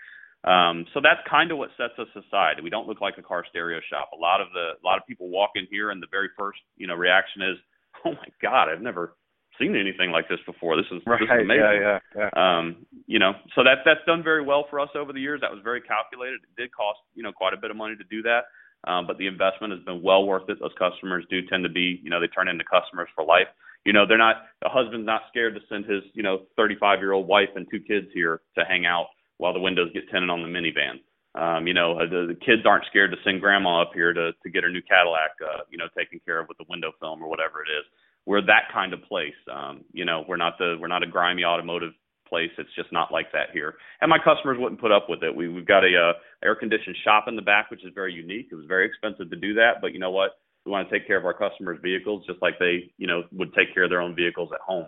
Um, 0.44 0.84
so 0.92 1.00
that's 1.02 1.20
kind 1.28 1.50
of 1.50 1.58
what 1.58 1.70
sets 1.76 1.98
us 1.98 2.08
aside. 2.14 2.62
We 2.62 2.70
don't 2.70 2.86
look 2.86 3.00
like 3.00 3.16
a 3.18 3.22
car 3.22 3.44
stereo 3.48 3.80
shop. 3.90 4.10
A 4.12 4.20
lot 4.20 4.40
of 4.40 4.48
the 4.52 4.76
a 4.76 4.84
lot 4.84 4.98
of 4.98 5.06
people 5.06 5.28
walk 5.28 5.50
in 5.56 5.66
here 5.70 5.90
and 5.90 6.02
the 6.02 6.06
very 6.10 6.28
first 6.38 6.60
you 6.76 6.86
know 6.86 6.94
reaction 6.94 7.42
is, 7.42 7.56
"Oh 8.04 8.12
my 8.12 8.28
God, 8.42 8.68
I've 8.68 8.82
never 8.82 9.16
seen 9.58 9.76
anything 9.76 10.10
like 10.10 10.28
this 10.28 10.40
before. 10.44 10.76
This 10.76 10.86
is, 10.92 11.00
right. 11.06 11.20
this 11.20 11.26
is 11.26 11.42
amazing. 11.42 11.62
Yeah, 11.62 11.98
yeah, 12.14 12.28
yeah. 12.28 12.30
Um, 12.36 12.84
you 13.06 13.18
know, 13.18 13.32
so 13.54 13.62
that 13.64 13.86
that's 13.86 14.04
done 14.06 14.22
very 14.22 14.42
well 14.44 14.66
for 14.68 14.80
us 14.80 14.90
over 14.94 15.12
the 15.12 15.20
years. 15.20 15.40
That 15.40 15.50
was 15.50 15.60
very 15.64 15.80
calculated. 15.80 16.40
It 16.44 16.60
did 16.60 16.74
cost 16.76 17.00
you 17.14 17.22
know 17.22 17.32
quite 17.32 17.54
a 17.54 17.60
bit 17.60 17.70
of 17.70 17.76
money 17.76 17.96
to 17.96 18.04
do 18.04 18.20
that, 18.22 18.44
um, 18.86 19.06
but 19.06 19.16
the 19.16 19.26
investment 19.26 19.72
has 19.72 19.82
been 19.84 20.02
well 20.02 20.26
worth 20.26 20.48
it. 20.50 20.60
Those 20.60 20.76
customers 20.78 21.24
do 21.30 21.40
tend 21.48 21.64
to 21.64 21.70
be, 21.70 22.00
you 22.02 22.10
know, 22.10 22.20
they 22.20 22.28
turn 22.28 22.48
into 22.48 22.64
customers 22.64 23.08
for 23.14 23.24
life. 23.24 23.48
You 23.84 23.92
know, 23.92 24.06
they're 24.06 24.18
not. 24.18 24.36
The 24.62 24.68
husband's 24.68 25.06
not 25.06 25.22
scared 25.28 25.54
to 25.54 25.60
send 25.68 25.84
his, 25.84 26.02
you 26.14 26.22
know, 26.22 26.42
35 26.56 27.00
year 27.00 27.12
old 27.12 27.26
wife 27.26 27.50
and 27.54 27.66
two 27.70 27.80
kids 27.80 28.06
here 28.14 28.40
to 28.56 28.64
hang 28.64 28.86
out 28.86 29.06
while 29.38 29.52
the 29.52 29.60
windows 29.60 29.90
get 29.92 30.10
tinted 30.10 30.30
on 30.30 30.42
the 30.42 30.48
minivan. 30.48 31.00
Um, 31.34 31.66
you 31.66 31.74
know, 31.74 31.98
the, 31.98 32.32
the 32.32 32.38
kids 32.46 32.62
aren't 32.64 32.86
scared 32.86 33.10
to 33.10 33.16
send 33.24 33.40
grandma 33.40 33.82
up 33.82 33.90
here 33.94 34.12
to 34.12 34.32
to 34.32 34.50
get 34.50 34.64
her 34.64 34.70
new 34.70 34.82
Cadillac, 34.82 35.32
uh, 35.42 35.62
you 35.70 35.78
know, 35.78 35.88
taken 35.96 36.20
care 36.24 36.40
of 36.40 36.48
with 36.48 36.58
the 36.58 36.64
window 36.68 36.92
film 37.00 37.22
or 37.22 37.28
whatever 37.28 37.62
it 37.62 37.70
is 37.70 37.84
we're 38.26 38.40
that 38.42 38.72
kind 38.72 38.92
of 38.92 39.02
place. 39.04 39.34
Um, 39.52 39.84
you 39.92 40.04
know, 40.04 40.24
we're 40.28 40.36
not 40.36 40.58
the 40.58 40.76
we're 40.80 40.88
not 40.88 41.02
a 41.02 41.06
grimy 41.06 41.44
automotive 41.44 41.92
place. 42.28 42.50
It's 42.58 42.74
just 42.74 42.90
not 42.92 43.12
like 43.12 43.30
that 43.32 43.50
here. 43.52 43.74
And 44.00 44.08
my 44.08 44.18
customers 44.18 44.56
wouldn't 44.58 44.80
put 44.80 44.92
up 44.92 45.06
with 45.08 45.22
it. 45.22 45.34
We 45.34 45.48
we've 45.48 45.66
got 45.66 45.84
a 45.84 46.10
uh, 46.10 46.12
air 46.44 46.54
conditioned 46.54 46.96
shop 47.04 47.24
in 47.28 47.36
the 47.36 47.42
back, 47.42 47.70
which 47.70 47.84
is 47.84 47.92
very 47.94 48.12
unique. 48.12 48.48
It 48.50 48.54
was 48.54 48.66
very 48.66 48.86
expensive 48.86 49.30
to 49.30 49.36
do 49.36 49.54
that, 49.54 49.80
but 49.80 49.92
you 49.92 49.98
know 49.98 50.10
what? 50.10 50.32
We 50.64 50.72
want 50.72 50.88
to 50.88 50.98
take 50.98 51.06
care 51.06 51.18
of 51.18 51.26
our 51.26 51.34
customers' 51.34 51.78
vehicles 51.82 52.24
just 52.26 52.40
like 52.42 52.58
they 52.58 52.90
you 52.96 53.06
know 53.06 53.24
would 53.32 53.52
take 53.54 53.74
care 53.74 53.84
of 53.84 53.90
their 53.90 54.00
own 54.00 54.14
vehicles 54.14 54.50
at 54.52 54.60
home. 54.60 54.86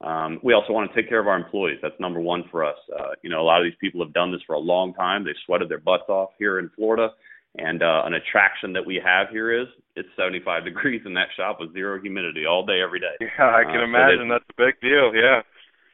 Um, 0.00 0.38
we 0.44 0.52
also 0.52 0.72
want 0.72 0.90
to 0.92 1.00
take 1.00 1.08
care 1.08 1.18
of 1.18 1.26
our 1.26 1.36
employees. 1.36 1.78
That's 1.82 1.98
number 1.98 2.20
one 2.20 2.44
for 2.50 2.64
us. 2.64 2.76
Uh, 2.96 3.10
you 3.22 3.30
know, 3.30 3.40
a 3.40 3.46
lot 3.46 3.60
of 3.60 3.64
these 3.64 3.78
people 3.80 4.02
have 4.04 4.14
done 4.14 4.30
this 4.30 4.40
for 4.46 4.54
a 4.54 4.60
long 4.60 4.94
time. 4.94 5.24
They've 5.24 5.34
sweated 5.44 5.68
their 5.68 5.80
butts 5.80 6.08
off 6.08 6.30
here 6.38 6.60
in 6.60 6.70
Florida. 6.76 7.10
And 7.56 7.82
uh, 7.82 8.02
an 8.04 8.14
attraction 8.14 8.72
that 8.74 8.86
we 8.86 9.00
have 9.04 9.28
here 9.30 9.50
is 9.50 9.66
it's 9.96 10.08
75 10.16 10.64
degrees 10.70 11.02
in 11.04 11.14
that 11.14 11.28
shop 11.36 11.58
with 11.60 11.72
zero 11.72 12.00
humidity 12.00 12.46
all 12.46 12.64
day, 12.64 12.80
every 12.80 13.00
day. 13.00 13.16
Yeah, 13.20 13.50
I 13.50 13.64
can 13.64 13.80
uh, 13.80 13.84
imagine 13.84 14.28
so 14.28 14.34
that's 14.34 14.44
a 14.50 14.62
big 14.66 14.80
deal. 14.80 15.12
Yeah. 15.14 15.42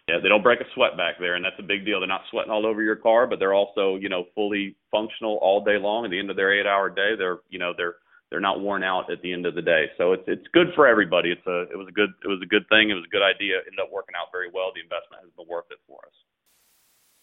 Yeah, 0.06 0.16
they 0.22 0.28
don't 0.28 0.42
break 0.42 0.60
a 0.60 0.68
sweat 0.74 0.98
back 0.98 1.14
there, 1.18 1.34
and 1.34 1.42
that's 1.42 1.56
a 1.58 1.62
big 1.62 1.86
deal. 1.86 1.98
They're 1.98 2.06
not 2.06 2.28
sweating 2.30 2.52
all 2.52 2.66
over 2.66 2.82
your 2.82 2.96
car, 2.96 3.26
but 3.26 3.38
they're 3.38 3.54
also, 3.54 3.96
you 3.96 4.10
know, 4.10 4.26
fully 4.34 4.76
functional 4.90 5.38
all 5.40 5.64
day 5.64 5.78
long. 5.78 6.04
At 6.04 6.10
the 6.10 6.18
end 6.18 6.28
of 6.28 6.36
their 6.36 6.52
eight-hour 6.52 6.90
day, 6.90 7.14
they're, 7.16 7.38
you 7.48 7.58
know, 7.58 7.72
they're 7.74 7.94
they're 8.34 8.40
not 8.40 8.58
worn 8.58 8.82
out 8.82 9.12
at 9.12 9.22
the 9.22 9.32
end 9.32 9.46
of 9.46 9.54
the 9.54 9.62
day. 9.62 9.86
So 9.96 10.12
it's 10.12 10.24
it's 10.26 10.42
good 10.52 10.74
for 10.74 10.88
everybody. 10.88 11.30
It's 11.30 11.46
a 11.46 11.70
it 11.70 11.78
was 11.78 11.86
a 11.86 11.92
good 11.92 12.10
it 12.24 12.26
was 12.26 12.40
a 12.42 12.50
good 12.50 12.66
thing. 12.68 12.90
It 12.90 12.94
was 12.94 13.06
a 13.06 13.14
good 13.14 13.22
idea. 13.22 13.58
It 13.58 13.70
ended 13.70 13.78
up 13.86 13.92
working 13.92 14.16
out 14.18 14.32
very 14.32 14.50
well. 14.52 14.74
The 14.74 14.82
investment 14.82 15.22
has 15.22 15.30
been 15.38 15.46
worth 15.46 15.70
it 15.70 15.78
for 15.86 16.02
us. 16.02 16.16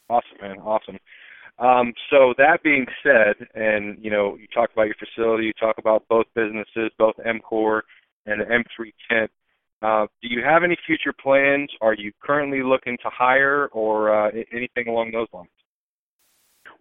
Awesome, 0.07 0.39
man. 0.39 0.63
Awesome. 0.63 0.97
Um, 1.59 1.91
so 2.09 2.33
that 2.37 2.63
being 2.63 2.85
said, 3.03 3.35
and 3.55 3.97
you 3.99 4.09
know, 4.09 4.37
you 4.39 4.47
talk 4.55 4.71
about 4.71 4.87
your 4.87 4.95
facility, 4.95 5.51
you 5.51 5.53
talk 5.59 5.75
about 5.79 6.07
both 6.07 6.27
businesses, 6.33 6.95
both 6.97 7.15
MCOR 7.19 7.81
and 8.25 8.41
M3 8.41 8.93
Tint. 9.11 9.31
Uh, 9.81 10.07
do 10.21 10.29
you 10.31 10.41
have 10.47 10.63
any 10.63 10.77
future 10.87 11.11
plans? 11.11 11.69
Are 11.81 11.93
you 11.93 12.13
currently 12.23 12.63
looking 12.63 12.95
to 13.03 13.09
hire 13.11 13.67
or 13.73 14.15
uh, 14.15 14.31
anything 14.55 14.87
along 14.87 15.11
those 15.11 15.27
lines? 15.33 15.49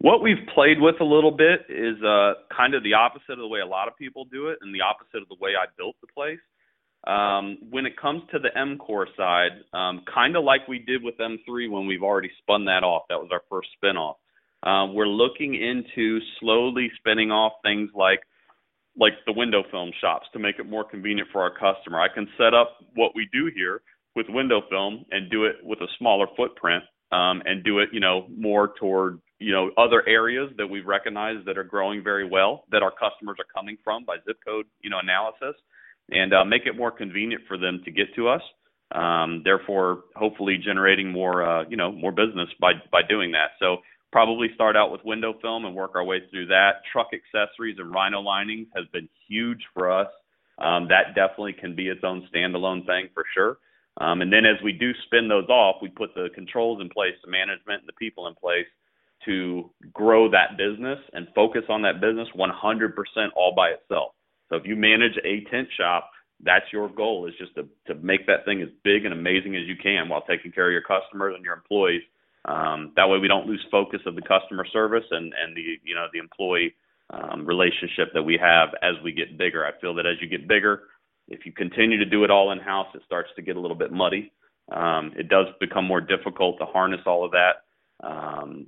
What 0.01 0.23
we've 0.23 0.49
played 0.55 0.81
with 0.81 0.99
a 1.01 1.05
little 1.05 1.31
bit 1.31 1.67
is 1.69 2.03
uh, 2.03 2.33
kind 2.57 2.75
of 2.75 2.83
the 2.83 2.95
opposite 2.95 3.33
of 3.33 3.39
the 3.39 3.47
way 3.47 3.61
a 3.61 3.67
lot 3.67 3.87
of 3.87 3.99
people 3.99 4.25
do 4.25 4.49
it, 4.49 4.59
and 4.63 4.75
the 4.75 4.81
opposite 4.81 5.21
of 5.21 5.29
the 5.29 5.37
way 5.39 5.51
I 5.51 5.67
built 5.77 5.95
the 6.01 6.07
place. 6.07 6.41
Um, 7.07 7.59
when 7.69 7.85
it 7.85 8.01
comes 8.01 8.23
to 8.33 8.39
the 8.39 8.49
MCOR 8.57 9.15
side, 9.15 9.51
um, 9.75 10.03
kind 10.13 10.37
of 10.37 10.45
like 10.45 10.67
we 10.67 10.79
did 10.79 11.03
with 11.03 11.19
M3 11.19 11.71
when 11.71 11.87
we've 11.87 12.03
already 12.03 12.31
spun 12.39 12.65
that 12.65 12.83
off. 12.83 13.03
That 13.11 13.19
was 13.19 13.29
our 13.31 13.43
first 13.51 13.69
spinoff. 13.77 14.15
Um, 14.63 14.95
we're 14.95 15.07
looking 15.07 15.55
into 15.55 16.19
slowly 16.41 16.91
spinning 16.97 17.31
off 17.31 17.53
things 17.63 17.91
like 17.95 18.21
like 18.99 19.13
the 19.27 19.33
window 19.33 19.63
film 19.71 19.93
shops 20.01 20.27
to 20.33 20.39
make 20.39 20.59
it 20.59 20.69
more 20.69 20.85
convenient 20.85 21.29
for 21.31 21.43
our 21.43 21.53
customer. 21.53 22.01
I 22.01 22.09
can 22.13 22.27
set 22.39 22.55
up 22.55 22.79
what 22.95 23.13
we 23.15 23.29
do 23.33 23.51
here 23.55 23.83
with 24.17 24.27
window 24.31 24.63
film 24.69 25.05
and 25.11 25.31
do 25.31 25.45
it 25.45 25.57
with 25.63 25.81
a 25.81 25.87
smaller 25.99 26.27
footprint 26.37 26.85
um, 27.13 27.43
and 27.45 27.63
do 27.63 27.79
it, 27.79 27.91
you 27.93 28.01
know, 28.01 28.27
more 28.35 28.73
toward 28.79 29.21
you 29.40 29.53
know 29.53 29.70
other 29.76 30.07
areas 30.07 30.50
that 30.59 30.66
we've 30.66 30.87
recognized 30.87 31.46
that 31.46 31.59
are 31.59 31.64
growing 31.64 32.05
very 32.05 32.29
well 32.29 32.64
that 32.70 32.83
our 32.83 32.92
customers 32.92 33.38
are 33.40 33.48
coming 33.53 33.76
from 33.83 34.05
by 34.05 34.16
zip 34.26 34.37
code, 34.46 34.66
you 34.83 34.90
know, 34.90 34.98
analysis, 35.03 35.61
and 36.11 36.33
uh, 36.33 36.44
make 36.44 36.66
it 36.66 36.76
more 36.76 36.90
convenient 36.90 37.42
for 37.48 37.57
them 37.59 37.81
to 37.85 37.90
get 37.90 38.14
to 38.14 38.29
us. 38.29 38.42
Um, 38.92 39.42
therefore, 39.44 40.05
hopefully 40.14 40.59
generating 40.62 41.11
more, 41.11 41.42
uh, 41.42 41.64
you 41.68 41.76
know, 41.76 41.90
more 41.90 42.12
business 42.12 42.48
by 42.61 42.72
by 42.92 43.00
doing 43.09 43.33
that. 43.33 43.53
So 43.59 43.79
probably 44.12 44.48
start 44.55 44.76
out 44.76 44.92
with 44.92 45.00
window 45.05 45.35
film 45.40 45.64
and 45.64 45.74
work 45.74 45.92
our 45.94 46.05
way 46.05 46.20
through 46.31 46.46
that. 46.46 46.83
Truck 46.92 47.09
accessories 47.14 47.76
and 47.79 47.92
rhino 47.92 48.20
linings 48.20 48.68
has 48.76 48.85
been 48.92 49.09
huge 49.29 49.62
for 49.72 49.90
us. 49.90 50.09
Um, 50.59 50.88
that 50.88 51.14
definitely 51.14 51.55
can 51.55 51.74
be 51.74 51.88
its 51.88 52.03
own 52.05 52.29
standalone 52.35 52.85
thing 52.85 53.09
for 53.14 53.24
sure. 53.33 53.59
Um, 54.00 54.20
and 54.20 54.33
then 54.33 54.44
as 54.44 54.62
we 54.62 54.72
do 54.72 54.92
spin 55.07 55.29
those 55.29 55.48
off, 55.48 55.76
we 55.81 55.88
put 55.88 56.14
the 56.14 56.29
controls 56.35 56.81
in 56.81 56.88
place, 56.90 57.14
the 57.24 57.31
management 57.31 57.81
and 57.81 57.88
the 57.88 57.94
people 57.94 58.26
in 58.26 58.35
place 58.35 58.66
to 59.24 59.70
grow 59.92 60.30
that 60.30 60.56
business 60.56 60.98
and 61.12 61.28
focus 61.35 61.62
on 61.68 61.83
that 61.83 62.00
business 62.00 62.28
100% 62.37 62.92
all 63.37 63.54
by 63.54 63.70
itself. 63.70 64.12
So 64.48 64.56
if 64.56 64.66
you 64.66 64.76
manage 64.76 65.16
a 65.24 65.44
tent 65.50 65.68
shop, 65.76 66.11
that's 66.42 66.64
your 66.72 66.88
goal 66.88 67.26
is 67.28 67.35
just 67.38 67.54
to, 67.54 67.68
to 67.87 68.00
make 68.00 68.26
that 68.26 68.44
thing 68.44 68.62
as 68.62 68.68
big 68.83 69.04
and 69.04 69.12
amazing 69.12 69.56
as 69.56 69.66
you 69.66 69.76
can 69.76 70.09
while 70.09 70.22
taking 70.22 70.52
care 70.52 70.66
of 70.66 70.72
your 70.72 70.83
customers 70.83 71.35
and 71.37 71.44
your 71.44 71.54
employees 71.54 72.02
um, 72.44 72.92
that 72.96 73.09
way, 73.09 73.18
we 73.18 73.28
don't 73.28 73.46
lose 73.46 73.64
focus 73.70 74.00
of 74.06 74.14
the 74.14 74.22
customer 74.22 74.64
service 74.72 75.04
and 75.11 75.33
and 75.35 75.56
the 75.56 75.78
you 75.85 75.94
know 75.94 76.06
the 76.12 76.18
employee 76.18 76.74
um, 77.11 77.44
relationship 77.44 78.12
that 78.14 78.22
we 78.22 78.38
have 78.40 78.70
as 78.83 78.94
we 79.04 79.12
get 79.12 79.37
bigger. 79.37 79.64
I 79.66 79.78
feel 79.80 79.94
that 79.94 80.06
as 80.06 80.16
you 80.20 80.28
get 80.28 80.48
bigger, 80.48 80.85
if 81.28 81.44
you 81.44 81.52
continue 81.52 81.98
to 81.98 82.06
do 82.06 82.24
it 82.24 82.30
all 82.30 82.52
in 82.52 82.59
house, 82.59 82.87
it 82.94 83.02
starts 83.04 83.30
to 83.37 83.42
get 83.42 83.56
a 83.56 83.61
little 83.61 83.76
bit 83.76 83.92
muddy. 83.92 84.33
Um, 84.72 85.12
it 85.16 85.28
does 85.28 85.46
become 85.59 85.85
more 85.85 86.00
difficult 86.00 86.59
to 86.59 86.64
harness 86.64 87.00
all 87.04 87.24
of 87.24 87.33
that. 87.33 87.64
Um, 88.02 88.66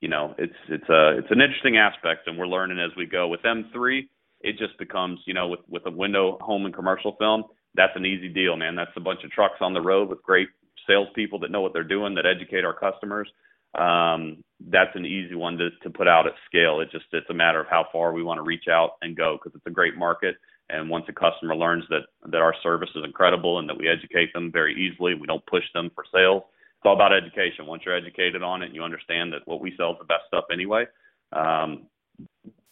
you 0.00 0.08
know, 0.08 0.34
it's 0.38 0.54
it's 0.68 0.88
a 0.88 1.18
it's 1.18 1.30
an 1.30 1.40
interesting 1.40 1.76
aspect, 1.76 2.26
and 2.26 2.38
we're 2.38 2.46
learning 2.46 2.78
as 2.78 2.90
we 2.96 3.06
go. 3.06 3.28
With 3.28 3.42
M3, 3.42 4.08
it 4.40 4.58
just 4.58 4.78
becomes 4.78 5.20
you 5.26 5.34
know 5.34 5.48
with 5.48 5.60
with 5.68 5.86
a 5.86 5.90
window 5.90 6.38
home 6.40 6.64
and 6.64 6.74
commercial 6.74 7.16
film, 7.18 7.44
that's 7.74 7.92
an 7.96 8.06
easy 8.06 8.28
deal, 8.28 8.56
man. 8.56 8.74
That's 8.74 8.90
a 8.96 9.00
bunch 9.00 9.24
of 9.24 9.30
trucks 9.30 9.58
on 9.60 9.74
the 9.74 9.80
road 9.82 10.08
with 10.08 10.22
great 10.22 10.48
salespeople 10.86 11.38
that 11.40 11.50
know 11.50 11.60
what 11.60 11.72
they're 11.72 11.84
doing, 11.84 12.14
that 12.14 12.26
educate 12.26 12.64
our 12.64 12.74
customers, 12.74 13.28
um, 13.74 14.42
that's 14.68 14.94
an 14.94 15.06
easy 15.06 15.34
one 15.34 15.56
to, 15.58 15.70
to 15.82 15.90
put 15.90 16.08
out 16.08 16.26
at 16.26 16.32
scale. 16.46 16.80
It 16.80 16.90
just 16.90 17.06
it's 17.12 17.30
a 17.30 17.34
matter 17.34 17.60
of 17.60 17.68
how 17.68 17.86
far 17.92 18.12
we 18.12 18.22
want 18.22 18.38
to 18.38 18.42
reach 18.42 18.66
out 18.68 18.92
and 19.02 19.16
go 19.16 19.38
because 19.38 19.56
it's 19.56 19.66
a 19.66 19.70
great 19.70 19.96
market. 19.96 20.36
And 20.68 20.88
once 20.88 21.04
a 21.08 21.12
customer 21.12 21.54
learns 21.54 21.84
that 21.88 22.02
that 22.30 22.40
our 22.40 22.54
service 22.62 22.90
is 22.94 23.04
incredible 23.04 23.58
and 23.58 23.68
that 23.68 23.78
we 23.78 23.88
educate 23.88 24.32
them 24.32 24.50
very 24.52 24.74
easily, 24.74 25.14
we 25.14 25.26
don't 25.26 25.44
push 25.46 25.64
them 25.72 25.90
for 25.94 26.04
sales. 26.12 26.42
It's 26.80 26.86
all 26.86 26.94
about 26.94 27.12
education. 27.12 27.66
Once 27.66 27.82
you're 27.84 27.94
educated 27.96 28.42
on 28.42 28.62
it, 28.62 28.66
and 28.66 28.74
you 28.74 28.82
understand 28.82 29.34
that 29.34 29.44
what 29.44 29.60
we 29.60 29.74
sell 29.76 29.92
is 29.92 29.98
the 29.98 30.06
best 30.06 30.24
stuff 30.28 30.44
anyway. 30.50 30.86
Um, 31.30 31.86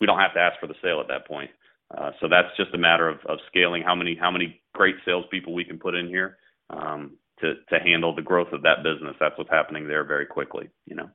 we 0.01 0.07
don't 0.07 0.18
have 0.18 0.33
to 0.33 0.40
ask 0.40 0.59
for 0.59 0.66
the 0.66 0.81
sale 0.81 0.99
at 0.99 1.09
that 1.09 1.29
point. 1.29 1.51
Uh, 1.92 2.12
so 2.18 2.27
that's 2.27 2.49
just 2.57 2.73
a 2.75 2.79
matter 2.79 3.07
of, 3.07 3.18
of 3.27 3.38
scaling 3.49 3.83
how 3.83 3.94
many 3.94 4.16
how 4.18 4.31
many 4.31 4.62
great 4.73 4.94
salespeople 5.05 5.53
we 5.53 5.64
can 5.64 5.79
put 5.79 5.94
in 5.94 6.09
here 6.09 6.38
um, 6.71 7.18
to 7.40 7.55
to 7.68 7.79
handle 7.85 8.14
the 8.14 8.23
growth 8.23 8.53
of 8.53 8.62
that 8.62 8.83
business. 8.83 9.14
That's 9.21 9.37
what's 9.37 9.51
happening 9.51 9.87
there 9.87 10.05
very 10.05 10.25
quickly. 10.25 10.71
You 10.87 10.97
know. 10.97 11.11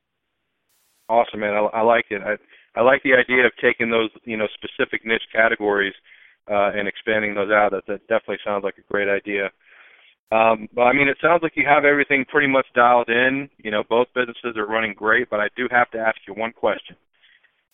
Awesome, 1.09 1.39
man. 1.39 1.53
I, 1.53 1.79
I 1.79 1.81
like 1.81 2.05
it. 2.11 2.21
I 2.21 2.37
I 2.79 2.83
like 2.83 3.01
the 3.01 3.13
idea 3.13 3.45
of 3.45 3.53
taking 3.59 3.89
those 3.89 4.09
you 4.23 4.37
know 4.37 4.47
specific 4.53 5.03
niche 5.03 5.25
categories 5.31 5.93
uh, 6.49 6.71
and 6.75 6.87
expanding 6.87 7.33
those 7.33 7.51
out. 7.51 7.71
That, 7.71 7.85
that 7.87 8.07
definitely 8.07 8.39
sounds 8.45 8.63
like 8.63 8.77
a 8.77 8.91
great 8.91 9.09
idea. 9.09 9.49
Um, 10.31 10.67
but 10.73 10.83
I 10.83 10.93
mean, 10.93 11.07
it 11.07 11.17
sounds 11.21 11.43
like 11.43 11.53
you 11.55 11.65
have 11.67 11.85
everything 11.85 12.25
pretty 12.27 12.47
much 12.47 12.65
dialed 12.75 13.09
in. 13.09 13.49
You 13.57 13.71
know, 13.71 13.83
both 13.87 14.07
businesses 14.15 14.57
are 14.57 14.65
running 14.65 14.93
great. 14.93 15.29
But 15.29 15.39
I 15.39 15.47
do 15.55 15.67
have 15.71 15.91
to 15.91 15.99
ask 15.99 16.17
you 16.27 16.33
one 16.33 16.53
question. 16.53 16.95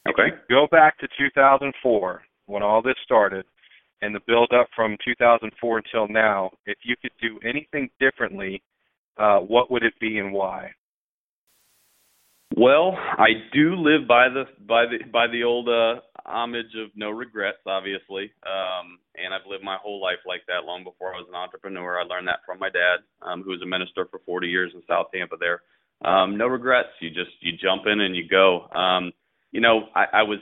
Okay. 0.08 0.36
go 0.50 0.68
back 0.72 0.98
to 1.00 1.08
2004 1.18 2.22
when 2.48 2.64
all 2.64 2.82
this 2.82 2.96
started, 3.04 3.46
and 4.02 4.16
the 4.16 4.22
build 4.26 4.52
up 4.54 4.68
from 4.76 4.98
2004 5.06 5.78
until 5.78 6.08
now. 6.08 6.52
If 6.66 6.80
you 6.84 6.96
could 7.02 7.12
do 7.22 7.40
anything 7.48 7.90
differently, 8.00 8.62
uh, 9.18 9.40
what 9.40 9.70
would 9.70 9.84
it 9.84 9.94
be 10.00 10.18
and 10.18 10.34
why? 10.34 10.72
Well, 12.60 12.98
I 12.98 13.30
do 13.54 13.76
live 13.78 14.06
by 14.06 14.28
the 14.28 14.44
by 14.68 14.84
the 14.86 15.00
by 15.14 15.28
the 15.28 15.46
old 15.46 15.70
uh 15.70 16.02
homage 16.26 16.76
of 16.78 16.92
no 16.94 17.10
regrets, 17.10 17.60
obviously. 17.66 18.34
Um 18.46 19.00
and 19.16 19.34
I've 19.34 19.48
lived 19.50 19.64
my 19.64 19.78
whole 19.82 20.02
life 20.02 20.20
like 20.28 20.42
that 20.50 20.66
long 20.66 20.84
before 20.84 21.16
I 21.16 21.20
was 21.20 21.28
an 21.30 21.36
entrepreneur. 21.36 22.02
I 22.02 22.04
learned 22.04 22.28
that 22.28 22.42
from 22.46 22.60
my 22.60 22.70
dad, 22.70 23.00
um, 23.22 23.44
who 23.44 23.52
was 23.52 23.62
a 23.64 23.66
minister 23.66 24.08
for 24.12 24.20
forty 24.26 24.50
years 24.50 24.74
in 24.76 24.84
South 24.90 25.08
Tampa 25.16 25.38
there. 25.40 25.62
Um, 26.04 26.38
no 26.38 26.48
regrets. 26.48 26.90
You 27.00 27.12
just 27.12 27.32
you 27.40 27.54
jump 27.56 27.84
in 27.88 28.02
and 28.02 28.14
you 28.16 28.28
go. 28.28 28.68
Um, 28.76 29.14
you 29.54 29.62
know, 29.62 29.88
I, 29.96 30.06
I 30.16 30.24
was 30.24 30.40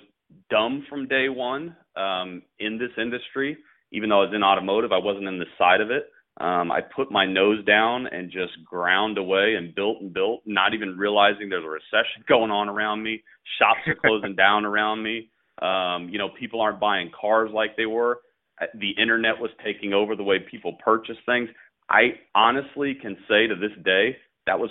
dumb 0.49 0.87
from 0.89 1.07
day 1.07 1.29
one 1.29 1.75
um 1.95 2.41
in 2.59 2.79
this 2.79 2.91
industry. 2.99 3.57
Even 3.91 4.09
though 4.09 4.23
I 4.23 4.25
was 4.25 4.35
in 4.35 4.43
automotive, 4.43 4.91
I 4.91 4.97
wasn't 4.97 5.27
in 5.27 5.39
the 5.39 5.45
side 5.59 5.81
of 5.81 5.91
it. 5.91 6.09
Um, 6.39 6.71
I 6.71 6.81
put 6.81 7.11
my 7.11 7.25
nose 7.25 7.65
down 7.65 8.05
and 8.07 8.31
just 8.31 8.63
ground 8.63 9.17
away 9.17 9.55
and 9.55 9.73
built 9.73 10.01
and 10.01 10.13
built, 10.13 10.41
not 10.45 10.75
even 10.75 10.97
realizing 10.97 11.49
there's 11.49 11.65
a 11.65 11.67
recession 11.67 12.23
going 12.27 12.51
on 12.51 12.69
around 12.69 13.01
me. 13.01 13.23
Shops 13.57 13.79
are 13.87 13.95
closing 13.95 14.35
down 14.37 14.65
around 14.65 15.01
me. 15.01 15.29
Um, 15.61 16.09
you 16.09 16.19
know, 16.19 16.29
people 16.39 16.61
aren't 16.61 16.79
buying 16.79 17.09
cars 17.19 17.49
like 17.51 17.75
they 17.75 17.87
were. 17.87 18.19
Uh, 18.61 18.67
the 18.75 18.91
internet 19.01 19.39
was 19.39 19.49
taking 19.65 19.93
over 19.93 20.15
the 20.15 20.23
way 20.23 20.37
people 20.39 20.73
purchase 20.83 21.17
things. 21.25 21.49
I 21.89 22.19
honestly 22.35 22.95
can 23.01 23.17
say 23.27 23.47
to 23.47 23.55
this 23.55 23.71
day 23.83 24.17
that 24.45 24.59
was 24.59 24.69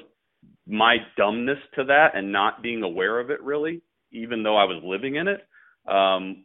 my 0.66 0.96
dumbness 1.16 1.58
to 1.74 1.84
that 1.84 2.14
and 2.14 2.30
not 2.30 2.62
being 2.62 2.82
aware 2.82 3.18
of 3.18 3.30
it 3.30 3.42
really, 3.42 3.82
even 4.12 4.42
though 4.42 4.56
I 4.56 4.64
was 4.64 4.82
living 4.84 5.16
in 5.16 5.26
it. 5.28 5.46
Um, 5.88 6.44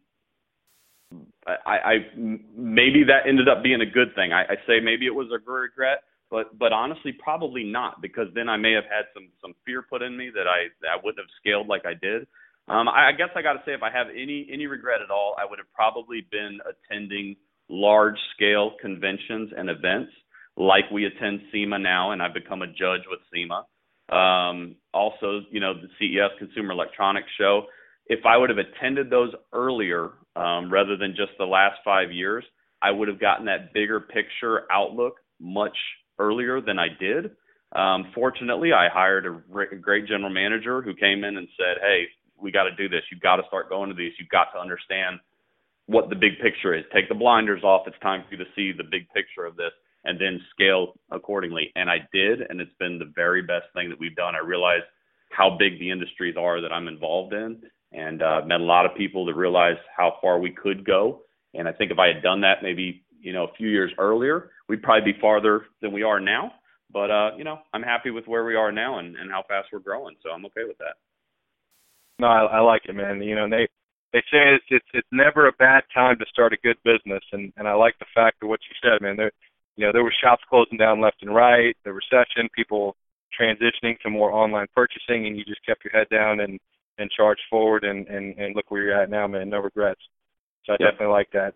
I, 1.47 1.53
I 1.65 1.93
maybe 2.15 3.03
that 3.07 3.27
ended 3.27 3.49
up 3.49 3.63
being 3.63 3.81
a 3.81 3.85
good 3.85 4.13
thing. 4.15 4.31
I, 4.31 4.43
I 4.43 4.55
say 4.67 4.79
maybe 4.83 5.07
it 5.07 5.15
was 5.15 5.27
a 5.33 5.39
regret, 5.51 6.03
but 6.29 6.57
but 6.57 6.71
honestly, 6.71 7.13
probably 7.13 7.63
not 7.63 8.01
because 8.01 8.27
then 8.35 8.47
I 8.47 8.57
may 8.57 8.73
have 8.73 8.85
had 8.85 9.05
some 9.13 9.29
some 9.41 9.53
fear 9.65 9.81
put 9.81 10.01
in 10.01 10.15
me 10.15 10.29
that 10.33 10.47
I 10.47 10.69
that 10.81 10.89
I 10.89 10.95
wouldn't 11.03 11.19
have 11.19 11.33
scaled 11.39 11.67
like 11.67 11.85
I 11.85 11.93
did. 11.93 12.27
Um, 12.67 12.87
I, 12.87 13.09
I 13.09 13.11
guess 13.17 13.29
I 13.35 13.41
got 13.41 13.53
to 13.53 13.61
say, 13.65 13.73
if 13.73 13.81
I 13.81 13.91
have 13.91 14.07
any 14.09 14.47
any 14.51 14.67
regret 14.67 15.01
at 15.01 15.09
all, 15.09 15.35
I 15.39 15.49
would 15.49 15.57
have 15.57 15.71
probably 15.73 16.27
been 16.31 16.59
attending 16.61 17.35
large 17.69 18.17
scale 18.35 18.73
conventions 18.81 19.51
and 19.57 19.69
events 19.69 20.11
like 20.57 20.83
we 20.91 21.05
attend 21.05 21.41
SEMA 21.51 21.79
now, 21.79 22.11
and 22.11 22.21
I've 22.21 22.33
become 22.33 22.61
a 22.61 22.67
judge 22.67 23.01
with 23.09 23.19
SEMA. 23.33 23.65
Um, 24.15 24.75
also, 24.93 25.41
you 25.49 25.59
know, 25.59 25.73
the 25.73 25.87
CES 25.97 26.37
Consumer 26.37 26.73
Electronics 26.73 27.29
Show. 27.39 27.63
If 28.07 28.25
I 28.25 28.37
would 28.37 28.49
have 28.49 28.59
attended 28.59 29.09
those 29.09 29.31
earlier, 29.53 30.11
um, 30.35 30.71
rather 30.71 30.97
than 30.97 31.11
just 31.15 31.31
the 31.37 31.45
last 31.45 31.79
five 31.83 32.11
years, 32.11 32.43
I 32.81 32.91
would 32.91 33.07
have 33.07 33.19
gotten 33.19 33.45
that 33.45 33.73
bigger 33.73 33.99
picture 33.99 34.71
outlook 34.71 35.15
much 35.39 35.77
earlier 36.19 36.61
than 36.61 36.79
I 36.79 36.87
did. 36.99 37.31
Um, 37.73 38.11
fortunately, 38.13 38.73
I 38.73 38.89
hired 38.89 39.25
a, 39.25 39.59
a 39.71 39.75
great 39.77 40.07
general 40.07 40.29
manager 40.29 40.81
who 40.81 40.93
came 40.95 41.23
in 41.23 41.37
and 41.37 41.47
said, 41.57 41.77
"Hey, 41.81 42.05
we 42.41 42.51
got 42.51 42.63
to 42.63 42.75
do 42.75 42.89
this. 42.89 43.01
You've 43.11 43.21
got 43.21 43.37
to 43.37 43.43
start 43.47 43.69
going 43.69 43.89
to 43.89 43.95
these. 43.95 44.13
You've 44.19 44.29
got 44.29 44.47
to 44.53 44.59
understand 44.59 45.19
what 45.85 46.09
the 46.09 46.15
big 46.15 46.39
picture 46.41 46.73
is. 46.73 46.83
Take 46.93 47.09
the 47.09 47.15
blinders 47.15 47.63
off. 47.63 47.87
It's 47.87 47.99
time 48.01 48.23
for 48.27 48.35
you 48.35 48.43
to 48.43 48.51
see 48.55 48.71
the 48.71 48.83
big 48.83 49.07
picture 49.13 49.45
of 49.45 49.55
this, 49.55 49.71
and 50.03 50.19
then 50.19 50.41
scale 50.53 50.93
accordingly." 51.11 51.71
And 51.75 51.89
I 51.89 51.99
did, 52.13 52.41
and 52.41 52.59
it's 52.59 52.75
been 52.79 52.99
the 52.99 53.11
very 53.15 53.41
best 53.41 53.67
thing 53.73 53.89
that 53.89 53.99
we've 53.99 54.15
done. 54.15 54.35
I 54.35 54.45
realized 54.45 54.85
how 55.29 55.55
big 55.57 55.79
the 55.79 55.89
industries 55.89 56.35
are 56.37 56.59
that 56.61 56.73
I'm 56.73 56.87
involved 56.87 57.33
in, 57.33 57.61
and 57.91 58.21
uh, 58.21 58.41
met 58.45 58.61
a 58.61 58.63
lot 58.63 58.85
of 58.85 58.95
people 58.95 59.25
that 59.25 59.35
realized 59.35 59.79
how 59.95 60.17
far 60.21 60.39
we 60.39 60.51
could 60.51 60.85
go. 60.85 61.21
And 61.53 61.67
I 61.67 61.73
think 61.73 61.91
if 61.91 61.99
I 61.99 62.07
had 62.07 62.23
done 62.23 62.41
that 62.41 62.63
maybe 62.63 63.03
you 63.19 63.33
know 63.33 63.45
a 63.45 63.53
few 63.57 63.69
years 63.69 63.91
earlier, 63.97 64.51
we'd 64.67 64.81
probably 64.81 65.13
be 65.13 65.19
farther 65.19 65.65
than 65.81 65.91
we 65.91 66.03
are 66.03 66.19
now. 66.19 66.53
But 66.91 67.11
uh, 67.11 67.31
you 67.37 67.43
know, 67.43 67.59
I'm 67.73 67.83
happy 67.83 68.11
with 68.11 68.27
where 68.27 68.45
we 68.45 68.55
are 68.55 68.71
now 68.71 68.99
and, 68.99 69.15
and 69.15 69.31
how 69.31 69.43
fast 69.47 69.69
we're 69.71 69.79
growing, 69.79 70.15
so 70.23 70.29
I'm 70.29 70.45
okay 70.47 70.63
with 70.67 70.77
that. 70.79 70.95
No, 72.19 72.27
I, 72.27 72.43
I 72.43 72.59
like 72.59 72.83
it, 72.87 72.93
man. 72.93 73.21
You 73.21 73.35
know, 73.35 73.49
they 73.49 73.67
they 74.13 74.19
say 74.31 74.55
it's 74.55 74.65
it's 74.69 74.85
it's 74.93 75.07
never 75.11 75.47
a 75.47 75.53
bad 75.53 75.83
time 75.93 76.17
to 76.19 76.25
start 76.31 76.53
a 76.53 76.57
good 76.63 76.77
business, 76.83 77.23
and 77.31 77.51
and 77.57 77.67
I 77.67 77.73
like 77.73 77.97
the 77.99 78.05
fact 78.13 78.43
of 78.43 78.49
what 78.49 78.59
you 78.69 78.75
said, 78.81 79.01
man. 79.01 79.15
There, 79.15 79.31
you 79.77 79.85
know, 79.85 79.91
there 79.93 80.03
were 80.03 80.13
shops 80.23 80.43
closing 80.49 80.77
down 80.77 81.01
left 81.01 81.21
and 81.21 81.33
right, 81.33 81.75
the 81.85 81.93
recession, 81.93 82.49
people 82.55 82.95
transitioning 83.39 83.97
to 84.01 84.09
more 84.09 84.31
online 84.31 84.67
purchasing, 84.75 85.27
and 85.27 85.37
you 85.37 85.45
just 85.45 85.65
kept 85.65 85.83
your 85.85 85.93
head 85.93 86.07
down 86.09 86.41
and 86.41 86.59
and 86.97 87.09
charge 87.11 87.39
forward 87.49 87.83
and 87.83 88.07
and 88.07 88.37
and 88.37 88.55
look 88.55 88.69
where 88.69 88.83
you're 88.83 89.01
at 89.01 89.09
now, 89.09 89.27
man. 89.27 89.49
No 89.49 89.59
regrets. 89.59 90.01
So 90.65 90.73
I 90.73 90.77
yep. 90.79 90.91
definitely 90.91 91.13
like 91.13 91.31
that. 91.33 91.53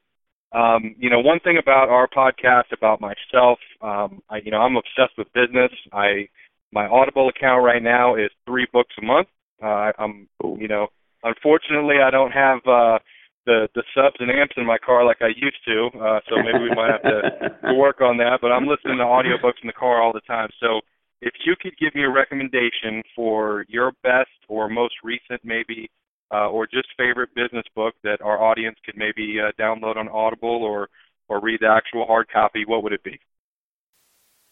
Um, 0.58 0.96
you 0.98 1.10
know, 1.10 1.20
one 1.20 1.40
thing 1.42 1.58
about 1.58 1.90
our 1.90 2.08
podcast, 2.08 2.72
about 2.72 3.02
myself, 3.02 3.60
um, 3.82 4.22
I, 4.30 4.38
you 4.44 4.52
know, 4.52 4.62
I'm 4.62 4.78
obsessed 4.78 5.18
with 5.18 5.28
business. 5.34 5.72
I 5.92 6.30
my 6.72 6.88
Audible 6.88 7.30
account 7.30 7.64
right 7.64 7.84
now 7.84 8.16
is 8.16 8.30
three 8.46 8.68
books 8.72 8.94
a 9.02 9.06
month. 9.06 9.28
Uh, 9.64 9.92
I'm, 9.98 10.28
you 10.60 10.68
know, 10.68 10.88
unfortunately, 11.24 11.96
I 12.04 12.12
don't 12.12 12.32
have 12.32 12.60
uh, 12.68 13.00
the 13.46 13.68
the 13.76 13.84
subs 13.96 14.18
and 14.20 14.32
amps 14.32 14.56
in 14.58 14.66
my 14.66 14.78
car 14.78 15.06
like 15.06 15.22
I 15.22 15.28
used 15.28 15.62
to. 15.68 15.90
Uh, 15.98 16.20
so 16.30 16.36
maybe 16.38 16.64
we 16.64 16.76
might 16.76 16.92
have 16.92 17.04
to, 17.04 17.68
to 17.68 17.74
work 17.80 18.02
on 18.02 18.18
that. 18.18 18.40
But 18.42 18.52
I'm 18.52 18.68
listening 18.68 18.98
to 18.98 19.04
audiobooks 19.04 19.62
in 19.62 19.68
the 19.68 19.74
car 19.74 20.02
all 20.02 20.14
the 20.14 20.22
time. 20.22 20.50
So 20.60 20.82
if 21.22 21.34
you 21.46 21.56
could 21.60 21.78
give 21.80 21.96
me 21.96 22.04
a 22.04 22.10
recommendation 22.10 23.02
for 23.16 23.66
your 23.68 23.92
best 24.04 24.30
or 24.48 24.70
most 24.70 24.96
recent, 25.04 25.42
maybe, 25.44 25.90
uh, 26.34 26.50
or 26.50 26.68
just 26.68 26.88
favorite 26.98 27.30
business 27.36 27.66
book 27.76 27.96
that 28.04 28.22
our 28.22 28.42
audience 28.42 28.78
could 28.86 28.98
maybe 28.98 29.38
uh, 29.40 29.52
download 29.62 29.98
on 29.98 30.08
Audible 30.10 30.64
or 30.64 30.90
or 31.28 31.42
read 31.42 31.60
the 31.62 31.68
actual 31.68 32.06
hard 32.06 32.28
copy, 32.32 32.66
what 32.66 32.84
would 32.84 32.94
it 32.94 33.04
be? 33.04 33.20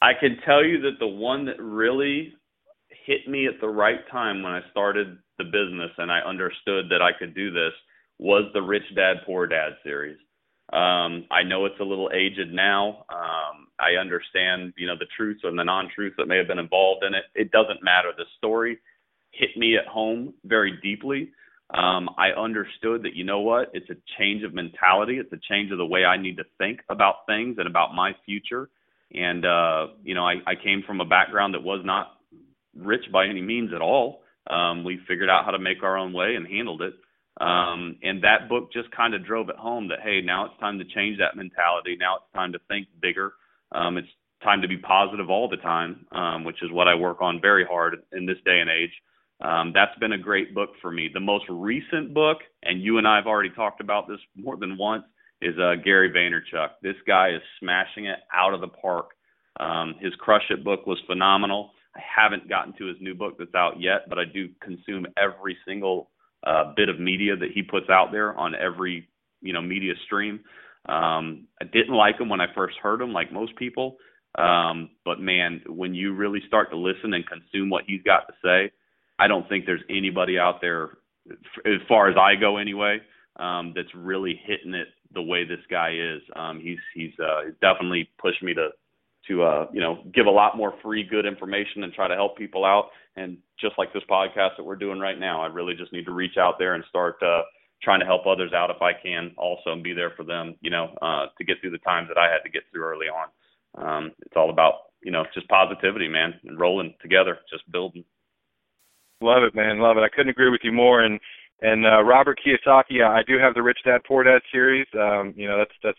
I 0.01 0.11
can 0.19 0.37
tell 0.45 0.65
you 0.65 0.81
that 0.81 0.99
the 0.99 1.07
one 1.07 1.45
that 1.45 1.61
really 1.61 2.33
hit 3.05 3.27
me 3.27 3.47
at 3.47 3.61
the 3.61 3.67
right 3.67 3.99
time 4.11 4.43
when 4.43 4.53
I 4.53 4.61
started 4.71 5.17
the 5.37 5.45
business 5.45 5.91
and 5.97 6.11
I 6.11 6.19
understood 6.19 6.85
that 6.89 7.01
I 7.01 7.11
could 7.17 7.35
do 7.35 7.51
this 7.51 7.73
was 8.19 8.49
the 8.53 8.61
Rich 8.61 8.95
Dad 8.95 9.17
Poor 9.25 9.47
Dad 9.47 9.73
series. 9.83 10.17
Um, 10.73 11.25
I 11.29 11.43
know 11.43 11.65
it's 11.65 11.79
a 11.79 11.83
little 11.83 12.09
aged 12.13 12.51
now. 12.51 13.05
Um, 13.09 13.67
I 13.79 14.01
understand, 14.01 14.73
you 14.75 14.87
know, 14.87 14.95
the 14.97 15.05
truths 15.15 15.41
and 15.43 15.57
the 15.57 15.63
non-truths 15.63 16.15
that 16.17 16.27
may 16.27 16.37
have 16.37 16.47
been 16.47 16.57
involved 16.57 17.03
in 17.03 17.13
it. 17.13 17.25
It 17.35 17.51
doesn't 17.51 17.83
matter. 17.83 18.11
The 18.17 18.25
story 18.37 18.79
hit 19.31 19.55
me 19.55 19.77
at 19.77 19.85
home 19.85 20.33
very 20.45 20.79
deeply. 20.81 21.31
Um, 21.73 22.09
I 22.17 22.29
understood 22.29 23.03
that, 23.03 23.15
you 23.15 23.23
know 23.23 23.39
what, 23.39 23.71
it's 23.73 23.89
a 23.89 23.95
change 24.17 24.43
of 24.43 24.53
mentality. 24.53 25.17
It's 25.17 25.31
a 25.31 25.39
change 25.49 25.71
of 25.71 25.77
the 25.77 25.85
way 25.85 26.05
I 26.05 26.17
need 26.17 26.37
to 26.37 26.43
think 26.57 26.81
about 26.89 27.25
things 27.27 27.57
and 27.59 27.67
about 27.67 27.93
my 27.95 28.11
future. 28.25 28.69
And, 29.13 29.45
uh, 29.45 29.87
you 30.03 30.15
know, 30.15 30.25
I, 30.25 30.35
I 30.47 30.55
came 30.55 30.83
from 30.85 31.01
a 31.01 31.05
background 31.05 31.53
that 31.53 31.63
was 31.63 31.81
not 31.85 32.17
rich 32.75 33.05
by 33.11 33.27
any 33.27 33.41
means 33.41 33.71
at 33.73 33.81
all. 33.81 34.21
Um, 34.49 34.83
we 34.83 34.99
figured 35.07 35.29
out 35.29 35.45
how 35.45 35.51
to 35.51 35.59
make 35.59 35.83
our 35.83 35.97
own 35.97 36.13
way 36.13 36.35
and 36.35 36.47
handled 36.47 36.81
it. 36.81 36.95
Um, 37.43 37.97
and 38.01 38.23
that 38.23 38.47
book 38.47 38.71
just 38.71 38.89
kind 38.91 39.13
of 39.13 39.25
drove 39.25 39.49
it 39.49 39.57
home 39.57 39.89
that, 39.89 39.99
hey, 40.01 40.21
now 40.21 40.45
it's 40.45 40.59
time 40.59 40.79
to 40.79 40.85
change 40.85 41.17
that 41.19 41.35
mentality. 41.35 41.97
Now 41.99 42.15
it's 42.17 42.33
time 42.33 42.53
to 42.53 42.59
think 42.69 42.87
bigger. 43.01 43.33
Um, 43.73 43.97
it's 43.97 44.07
time 44.43 44.61
to 44.61 44.67
be 44.67 44.77
positive 44.77 45.29
all 45.29 45.49
the 45.49 45.57
time, 45.57 46.05
um, 46.13 46.43
which 46.45 46.61
is 46.61 46.71
what 46.71 46.87
I 46.87 46.95
work 46.95 47.21
on 47.21 47.41
very 47.41 47.65
hard 47.65 47.97
in 48.13 48.25
this 48.25 48.37
day 48.45 48.59
and 48.59 48.69
age. 48.69 48.91
Um, 49.41 49.71
that's 49.73 49.97
been 49.99 50.13
a 50.13 50.17
great 50.17 50.55
book 50.55 50.69
for 50.81 50.91
me. 50.91 51.09
The 51.13 51.19
most 51.19 51.45
recent 51.49 52.13
book, 52.13 52.37
and 52.63 52.81
you 52.81 52.97
and 52.97 53.07
I 53.07 53.17
have 53.17 53.27
already 53.27 53.49
talked 53.49 53.81
about 53.81 54.07
this 54.07 54.19
more 54.37 54.55
than 54.55 54.77
once, 54.77 55.03
is 55.41 55.55
uh, 55.59 55.73
Gary 55.83 56.11
Vaynerchuk. 56.11 56.69
This 56.81 56.95
guy 57.05 57.31
is 57.31 57.41
smashing 57.59 58.05
it 58.05 58.19
out 58.33 58.53
of 58.53 58.61
the 58.61 58.69
park. 58.69 59.07
Um, 59.59 59.95
his 59.99 60.13
Crush 60.15 60.49
It 60.49 60.63
book 60.63 60.87
was 60.87 60.99
phenomenal. 61.07 61.71
I 61.95 61.99
haven't 61.99 62.47
gotten 62.47 62.73
to 62.77 62.85
his 62.85 62.97
new 63.01 63.15
book 63.15 63.35
that's 63.37 63.53
out 63.53 63.81
yet, 63.81 64.07
but 64.07 64.17
I 64.17 64.23
do 64.25 64.47
consume 64.61 65.05
every 65.17 65.57
single 65.67 66.09
uh, 66.45 66.73
bit 66.75 66.89
of 66.89 66.99
media 66.99 67.35
that 67.35 67.51
he 67.53 67.63
puts 67.63 67.89
out 67.89 68.11
there 68.11 68.37
on 68.37 68.53
every 68.55 69.07
you 69.41 69.53
know 69.53 69.61
media 69.61 69.93
stream. 70.05 70.41
Um, 70.87 71.47
I 71.61 71.65
didn't 71.65 71.95
like 71.95 72.19
him 72.19 72.29
when 72.29 72.41
I 72.41 72.47
first 72.53 72.75
heard 72.81 73.01
him, 73.01 73.13
like 73.13 73.31
most 73.31 73.55
people. 73.55 73.97
Um, 74.37 74.89
but 75.05 75.19
man, 75.19 75.61
when 75.67 75.93
you 75.93 76.13
really 76.13 76.41
start 76.47 76.71
to 76.71 76.77
listen 76.77 77.13
and 77.13 77.23
consume 77.25 77.69
what 77.69 77.83
he's 77.87 78.01
got 78.01 78.27
to 78.27 78.33
say, 78.43 78.71
I 79.19 79.27
don't 79.27 79.47
think 79.47 79.65
there's 79.65 79.83
anybody 79.89 80.39
out 80.39 80.59
there, 80.59 80.97
as 81.65 81.81
far 81.87 82.09
as 82.09 82.15
I 82.17 82.35
go 82.39 82.57
anyway, 82.57 82.99
um, 83.37 83.73
that's 83.75 83.93
really 83.95 84.39
hitting 84.45 84.73
it 84.73 84.87
the 85.13 85.21
way 85.21 85.45
this 85.45 85.63
guy 85.69 85.93
is. 85.93 86.21
Um, 86.35 86.59
he's 86.59 86.79
he's 86.93 87.13
uh, 87.19 87.51
definitely 87.61 88.09
pushed 88.17 88.41
me 88.41 88.53
to 88.55 88.69
to 89.27 89.43
uh, 89.43 89.67
you 89.71 89.81
know 89.81 90.03
give 90.13 90.25
a 90.25 90.31
lot 90.31 90.57
more 90.57 90.73
free 90.81 91.03
good 91.03 91.25
information 91.25 91.83
and 91.83 91.93
try 91.93 92.07
to 92.07 92.15
help 92.15 92.37
people 92.37 92.65
out. 92.65 92.89
And 93.15 93.37
just 93.59 93.75
like 93.77 93.93
this 93.93 94.03
podcast 94.09 94.57
that 94.57 94.63
we're 94.63 94.75
doing 94.75 94.99
right 94.99 95.19
now, 95.19 95.41
I 95.41 95.47
really 95.47 95.75
just 95.75 95.93
need 95.93 96.05
to 96.05 96.11
reach 96.11 96.37
out 96.37 96.55
there 96.59 96.73
and 96.75 96.83
start 96.89 97.15
uh, 97.21 97.41
trying 97.81 97.99
to 97.99 98.05
help 98.05 98.25
others 98.25 98.51
out 98.53 98.69
if 98.69 98.81
I 98.81 98.91
can 98.93 99.31
also 99.37 99.71
and 99.71 99.83
be 99.83 99.93
there 99.93 100.11
for 100.17 100.23
them. 100.23 100.55
You 100.61 100.71
know, 100.71 100.95
uh, 101.01 101.27
to 101.37 101.43
get 101.43 101.57
through 101.61 101.71
the 101.71 101.77
times 101.79 102.07
that 102.09 102.17
I 102.17 102.31
had 102.31 102.43
to 102.43 102.49
get 102.49 102.63
through 102.71 102.83
early 102.83 103.07
on. 103.07 103.27
Um, 103.75 104.11
it's 104.25 104.35
all 104.35 104.49
about 104.49 104.73
you 105.01 105.11
know 105.11 105.25
just 105.33 105.47
positivity, 105.47 106.07
man, 106.07 106.33
and 106.45 106.59
rolling 106.59 106.93
together, 107.01 107.39
just 107.51 107.69
building. 107.71 108.03
Love 109.21 109.43
it, 109.43 109.55
man. 109.55 109.79
Love 109.79 109.97
it. 109.97 110.01
I 110.01 110.09
couldn't 110.09 110.31
agree 110.31 110.49
with 110.49 110.61
you 110.63 110.71
more. 110.71 111.01
And 111.01 111.19
and 111.61 111.85
uh, 111.85 112.03
Robert 112.03 112.39
Kiyosaki, 112.45 113.01
I 113.01 113.23
do 113.23 113.39
have 113.39 113.53
the 113.53 113.63
Rich 113.63 113.79
Dad 113.85 114.01
Poor 114.05 114.23
Dad 114.23 114.41
series. 114.51 114.87
Um, 114.99 115.33
you 115.37 115.47
know, 115.47 115.57
that's 115.57 115.71
that's 115.81 115.97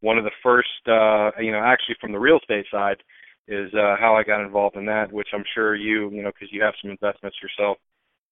one 0.00 0.18
of 0.18 0.24
the 0.24 0.30
first, 0.42 0.68
uh, 0.86 1.30
you 1.40 1.52
know, 1.52 1.62
actually 1.62 1.96
from 2.00 2.12
the 2.12 2.18
real 2.18 2.38
estate 2.38 2.66
side, 2.70 2.96
is 3.48 3.72
uh, 3.74 3.96
how 3.98 4.14
I 4.14 4.22
got 4.22 4.44
involved 4.44 4.76
in 4.76 4.86
that, 4.86 5.12
which 5.12 5.28
I'm 5.34 5.44
sure 5.54 5.74
you, 5.74 6.10
you 6.10 6.22
know, 6.22 6.30
because 6.30 6.52
you 6.52 6.62
have 6.62 6.74
some 6.80 6.90
investments 6.90 7.36
yourself, 7.42 7.78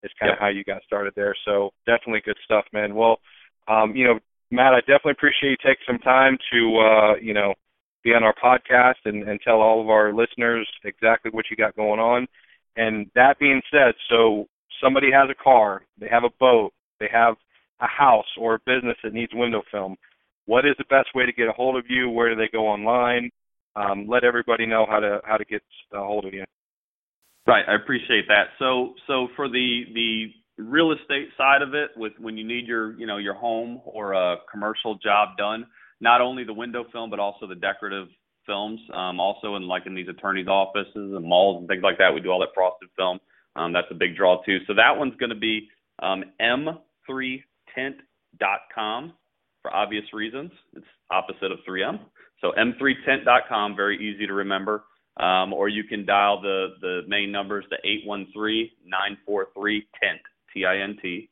is 0.02 0.12
kind 0.20 0.32
of 0.32 0.38
how 0.38 0.48
you 0.48 0.62
got 0.62 0.82
started 0.84 1.12
there. 1.16 1.34
So 1.44 1.70
definitely 1.86 2.22
good 2.24 2.38
stuff, 2.44 2.64
man. 2.72 2.94
Well, 2.94 3.18
um, 3.66 3.96
you 3.96 4.04
know, 4.04 4.20
Matt, 4.50 4.74
I 4.74 4.80
definitely 4.80 5.12
appreciate 5.12 5.50
you 5.50 5.56
taking 5.56 5.84
some 5.86 5.98
time 5.98 6.38
to, 6.52 6.78
uh, 6.78 7.14
you 7.20 7.34
know, 7.34 7.54
be 8.04 8.14
on 8.14 8.22
our 8.22 8.34
podcast 8.42 9.02
and, 9.04 9.28
and 9.28 9.40
tell 9.40 9.60
all 9.60 9.80
of 9.80 9.90
our 9.90 10.12
listeners 10.14 10.68
exactly 10.84 11.30
what 11.32 11.46
you 11.50 11.56
got 11.56 11.76
going 11.76 12.00
on. 12.00 12.26
And 12.76 13.10
that 13.16 13.40
being 13.40 13.60
said, 13.72 13.94
so 14.08 14.46
somebody 14.82 15.08
has 15.12 15.28
a 15.28 15.42
car, 15.42 15.82
they 15.98 16.08
have 16.08 16.24
a 16.24 16.30
boat, 16.38 16.72
they 17.00 17.08
have 17.12 17.34
a 17.80 17.86
house 17.86 18.26
or 18.38 18.54
a 18.54 18.60
business 18.60 18.96
that 19.02 19.12
needs 19.12 19.32
window 19.34 19.62
film 19.70 19.96
what 20.48 20.64
is 20.64 20.72
the 20.78 20.84
best 20.88 21.08
way 21.14 21.26
to 21.26 21.32
get 21.32 21.46
a 21.46 21.52
hold 21.52 21.76
of 21.76 21.84
you? 21.90 22.08
Where 22.08 22.30
do 22.30 22.34
they 22.34 22.48
go 22.50 22.66
online? 22.66 23.30
Um, 23.76 24.06
let 24.08 24.24
everybody 24.24 24.64
know 24.64 24.86
how 24.88 24.98
to 24.98 25.20
how 25.24 25.36
to 25.36 25.44
get 25.44 25.60
a 25.92 25.98
hold 25.98 26.24
of 26.24 26.32
you. 26.32 26.44
Right, 27.46 27.66
I 27.68 27.74
appreciate 27.74 28.26
that. 28.28 28.44
So 28.58 28.94
so 29.06 29.28
for 29.36 29.46
the 29.48 29.82
the 29.92 30.32
real 30.56 30.92
estate 30.92 31.28
side 31.36 31.60
of 31.60 31.74
it, 31.74 31.90
with 31.96 32.14
when 32.18 32.38
you 32.38 32.46
need 32.46 32.66
your 32.66 32.98
you 32.98 33.06
know 33.06 33.18
your 33.18 33.34
home 33.34 33.82
or 33.84 34.14
a 34.14 34.36
commercial 34.50 34.94
job 34.96 35.36
done, 35.36 35.66
not 36.00 36.22
only 36.22 36.44
the 36.44 36.54
window 36.54 36.86
film 36.92 37.10
but 37.10 37.20
also 37.20 37.46
the 37.46 37.54
decorative 37.54 38.08
films. 38.46 38.80
Um, 38.94 39.20
also 39.20 39.56
in 39.56 39.68
like 39.68 39.84
in 39.84 39.94
these 39.94 40.08
attorneys' 40.08 40.48
offices 40.48 40.94
and 40.94 41.22
malls 41.22 41.60
and 41.60 41.68
things 41.68 41.82
like 41.82 41.98
that, 41.98 42.14
we 42.14 42.22
do 42.22 42.30
all 42.30 42.40
that 42.40 42.54
frosted 42.54 42.88
film. 42.96 43.20
Um, 43.54 43.74
that's 43.74 43.90
a 43.90 43.94
big 43.94 44.16
draw 44.16 44.42
too. 44.44 44.60
So 44.66 44.72
that 44.74 44.96
one's 44.96 45.14
going 45.16 45.28
to 45.28 45.36
be 45.36 45.68
um, 46.02 46.24
m3tint.com 46.40 49.12
for 49.62 49.74
obvious 49.74 50.04
reasons. 50.12 50.50
It's 50.74 50.86
opposite 51.10 51.52
of 51.52 51.58
3M. 51.68 52.00
So 52.40 52.52
m3tint.com, 52.58 53.76
very 53.76 53.96
easy 53.96 54.26
to 54.26 54.34
remember. 54.34 54.84
Um, 55.18 55.52
or 55.52 55.68
you 55.68 55.82
can 55.82 56.06
dial 56.06 56.40
the 56.40 56.76
the 56.80 57.00
main 57.08 57.32
numbers, 57.32 57.64
the 57.70 57.78
813-943-TINT, 58.06 60.20
T-I-N-T. 60.54 61.28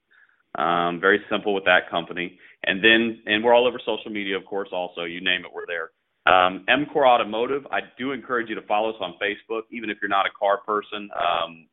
Um, 0.58 1.00
very 1.00 1.20
simple 1.30 1.54
with 1.54 1.64
that 1.66 1.88
company. 1.88 2.36
And 2.64 2.82
then, 2.82 3.22
and 3.26 3.44
we're 3.44 3.54
all 3.54 3.66
over 3.66 3.78
social 3.78 4.10
media, 4.10 4.36
of 4.36 4.44
course, 4.44 4.70
also. 4.72 5.04
You 5.04 5.20
name 5.20 5.44
it, 5.44 5.52
we're 5.54 5.66
there. 5.66 5.90
Um, 6.26 6.64
MCOR 6.68 7.06
Automotive, 7.06 7.64
I 7.70 7.80
do 7.96 8.10
encourage 8.10 8.48
you 8.48 8.56
to 8.56 8.62
follow 8.62 8.90
us 8.90 8.96
on 9.00 9.14
Facebook, 9.22 9.62
even 9.70 9.90
if 9.90 9.98
you're 10.02 10.08
not 10.08 10.26
a 10.26 10.30
car 10.36 10.58
person. 10.66 11.08
Um, 11.14 11.68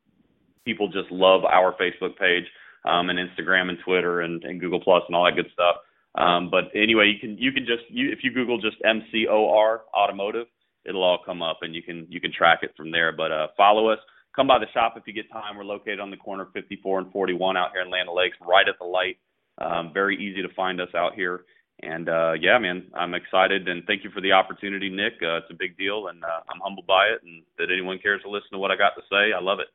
people 0.64 0.86
just 0.86 1.10
love 1.10 1.44
our 1.44 1.74
Facebook 1.74 2.16
page 2.16 2.44
um, 2.84 3.10
and 3.10 3.18
Instagram 3.18 3.68
and 3.68 3.78
Twitter 3.84 4.20
and, 4.20 4.44
and 4.44 4.60
Google 4.60 4.80
Plus 4.80 5.02
and 5.08 5.16
all 5.16 5.24
that 5.24 5.34
good 5.34 5.50
stuff. 5.52 5.76
Um, 6.16 6.48
but 6.50 6.64
anyway, 6.74 7.12
you 7.12 7.18
can 7.18 7.36
you 7.38 7.52
can 7.52 7.66
just 7.66 7.82
you, 7.88 8.10
if 8.10 8.20
you 8.22 8.32
Google 8.32 8.60
just 8.60 8.76
MCOR 8.82 9.80
Automotive, 9.94 10.46
it'll 10.84 11.02
all 11.02 11.18
come 11.24 11.42
up 11.42 11.58
and 11.62 11.74
you 11.74 11.82
can 11.82 12.06
you 12.08 12.20
can 12.20 12.32
track 12.32 12.60
it 12.62 12.72
from 12.76 12.90
there. 12.90 13.12
But 13.12 13.32
uh, 13.32 13.48
follow 13.56 13.88
us. 13.88 13.98
Come 14.36 14.46
by 14.48 14.58
the 14.58 14.66
shop 14.74 14.94
if 14.96 15.04
you 15.06 15.12
get 15.12 15.30
time. 15.30 15.56
We're 15.56 15.64
located 15.64 16.00
on 16.00 16.10
the 16.10 16.16
corner 16.16 16.42
of 16.42 16.52
54 16.52 16.98
and 17.00 17.12
41 17.12 17.56
out 17.56 17.70
here 17.72 17.82
in 17.82 17.90
Land 17.90 18.08
Lakes, 18.12 18.36
right 18.40 18.66
at 18.68 18.74
the 18.80 18.84
light. 18.84 19.16
Um, 19.58 19.92
very 19.94 20.16
easy 20.16 20.42
to 20.42 20.52
find 20.54 20.80
us 20.80 20.88
out 20.96 21.14
here. 21.14 21.44
And 21.82 22.08
uh, 22.08 22.32
yeah, 22.40 22.58
man, 22.58 22.86
I'm 22.94 23.14
excited 23.14 23.68
and 23.68 23.84
thank 23.86 24.04
you 24.04 24.10
for 24.10 24.20
the 24.20 24.32
opportunity, 24.32 24.88
Nick. 24.88 25.14
Uh, 25.22 25.38
it's 25.38 25.50
a 25.50 25.58
big 25.58 25.76
deal, 25.76 26.08
and 26.08 26.22
uh, 26.24 26.40
I'm 26.50 26.60
humbled 26.62 26.86
by 26.86 27.06
it. 27.06 27.20
And 27.24 27.42
that 27.58 27.72
anyone 27.72 27.98
cares 28.02 28.22
to 28.22 28.30
listen 28.30 28.50
to 28.52 28.58
what 28.58 28.70
I 28.70 28.76
got 28.76 28.94
to 28.96 29.02
say, 29.10 29.32
I 29.34 29.40
love 29.40 29.58
it. 29.58 29.70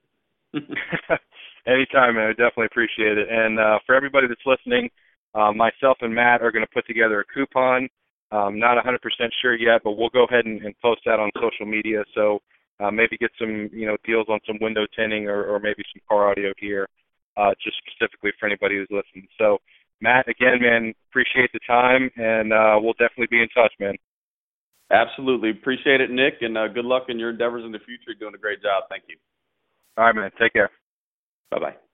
Anytime, 1.67 2.15
man. 2.15 2.27
I 2.27 2.31
definitely 2.31 2.65
appreciate 2.65 3.17
it. 3.17 3.27
And 3.29 3.59
uh, 3.59 3.79
for 3.85 3.95
everybody 3.95 4.27
that's 4.27 4.45
listening, 4.45 4.89
uh, 5.35 5.51
myself 5.51 5.97
and 6.01 6.13
Matt 6.13 6.41
are 6.41 6.51
going 6.51 6.65
to 6.65 6.73
put 6.73 6.87
together 6.87 7.21
a 7.21 7.25
coupon. 7.33 7.87
Um, 8.31 8.59
not 8.59 8.77
100% 8.83 8.99
sure 9.41 9.55
yet, 9.55 9.81
but 9.83 9.97
we'll 9.97 10.09
go 10.09 10.25
ahead 10.25 10.45
and, 10.45 10.61
and 10.61 10.75
post 10.81 11.01
that 11.05 11.19
on 11.19 11.31
social 11.35 11.65
media. 11.65 12.03
So 12.13 12.39
uh, 12.79 12.91
maybe 12.91 13.17
get 13.17 13.31
some 13.39 13.69
you 13.73 13.87
know 13.87 13.97
deals 14.05 14.27
on 14.29 14.39
some 14.47 14.57
window 14.61 14.85
tinting 14.95 15.27
or, 15.27 15.43
or 15.43 15.59
maybe 15.59 15.83
some 15.93 16.01
car 16.07 16.29
audio 16.29 16.53
gear, 16.59 16.87
uh, 17.37 17.51
just 17.63 17.77
specifically 17.85 18.31
for 18.39 18.45
anybody 18.45 18.77
who's 18.77 18.87
listening. 18.91 19.27
So 19.37 19.57
Matt, 20.01 20.27
again, 20.29 20.61
man, 20.61 20.93
appreciate 21.09 21.51
the 21.51 21.59
time, 21.67 22.09
and 22.15 22.53
uh, 22.53 22.79
we'll 22.81 22.93
definitely 22.93 23.27
be 23.29 23.41
in 23.41 23.49
touch, 23.49 23.73
man. 23.79 23.95
Absolutely, 24.91 25.51
appreciate 25.51 26.01
it, 26.01 26.09
Nick, 26.09 26.41
and 26.41 26.57
uh, 26.57 26.67
good 26.67 26.85
luck 26.85 27.05
in 27.09 27.19
your 27.19 27.29
endeavors 27.29 27.63
in 27.65 27.71
the 27.71 27.79
future. 27.79 28.07
You're 28.07 28.15
doing 28.15 28.35
a 28.35 28.41
great 28.41 28.61
job. 28.61 28.83
Thank 28.89 29.03
you. 29.07 29.17
All 29.97 30.05
right, 30.05 30.15
man. 30.15 30.31
Take 30.39 30.53
care. 30.53 30.71
Bye 31.51 31.59
bye. 31.59 31.88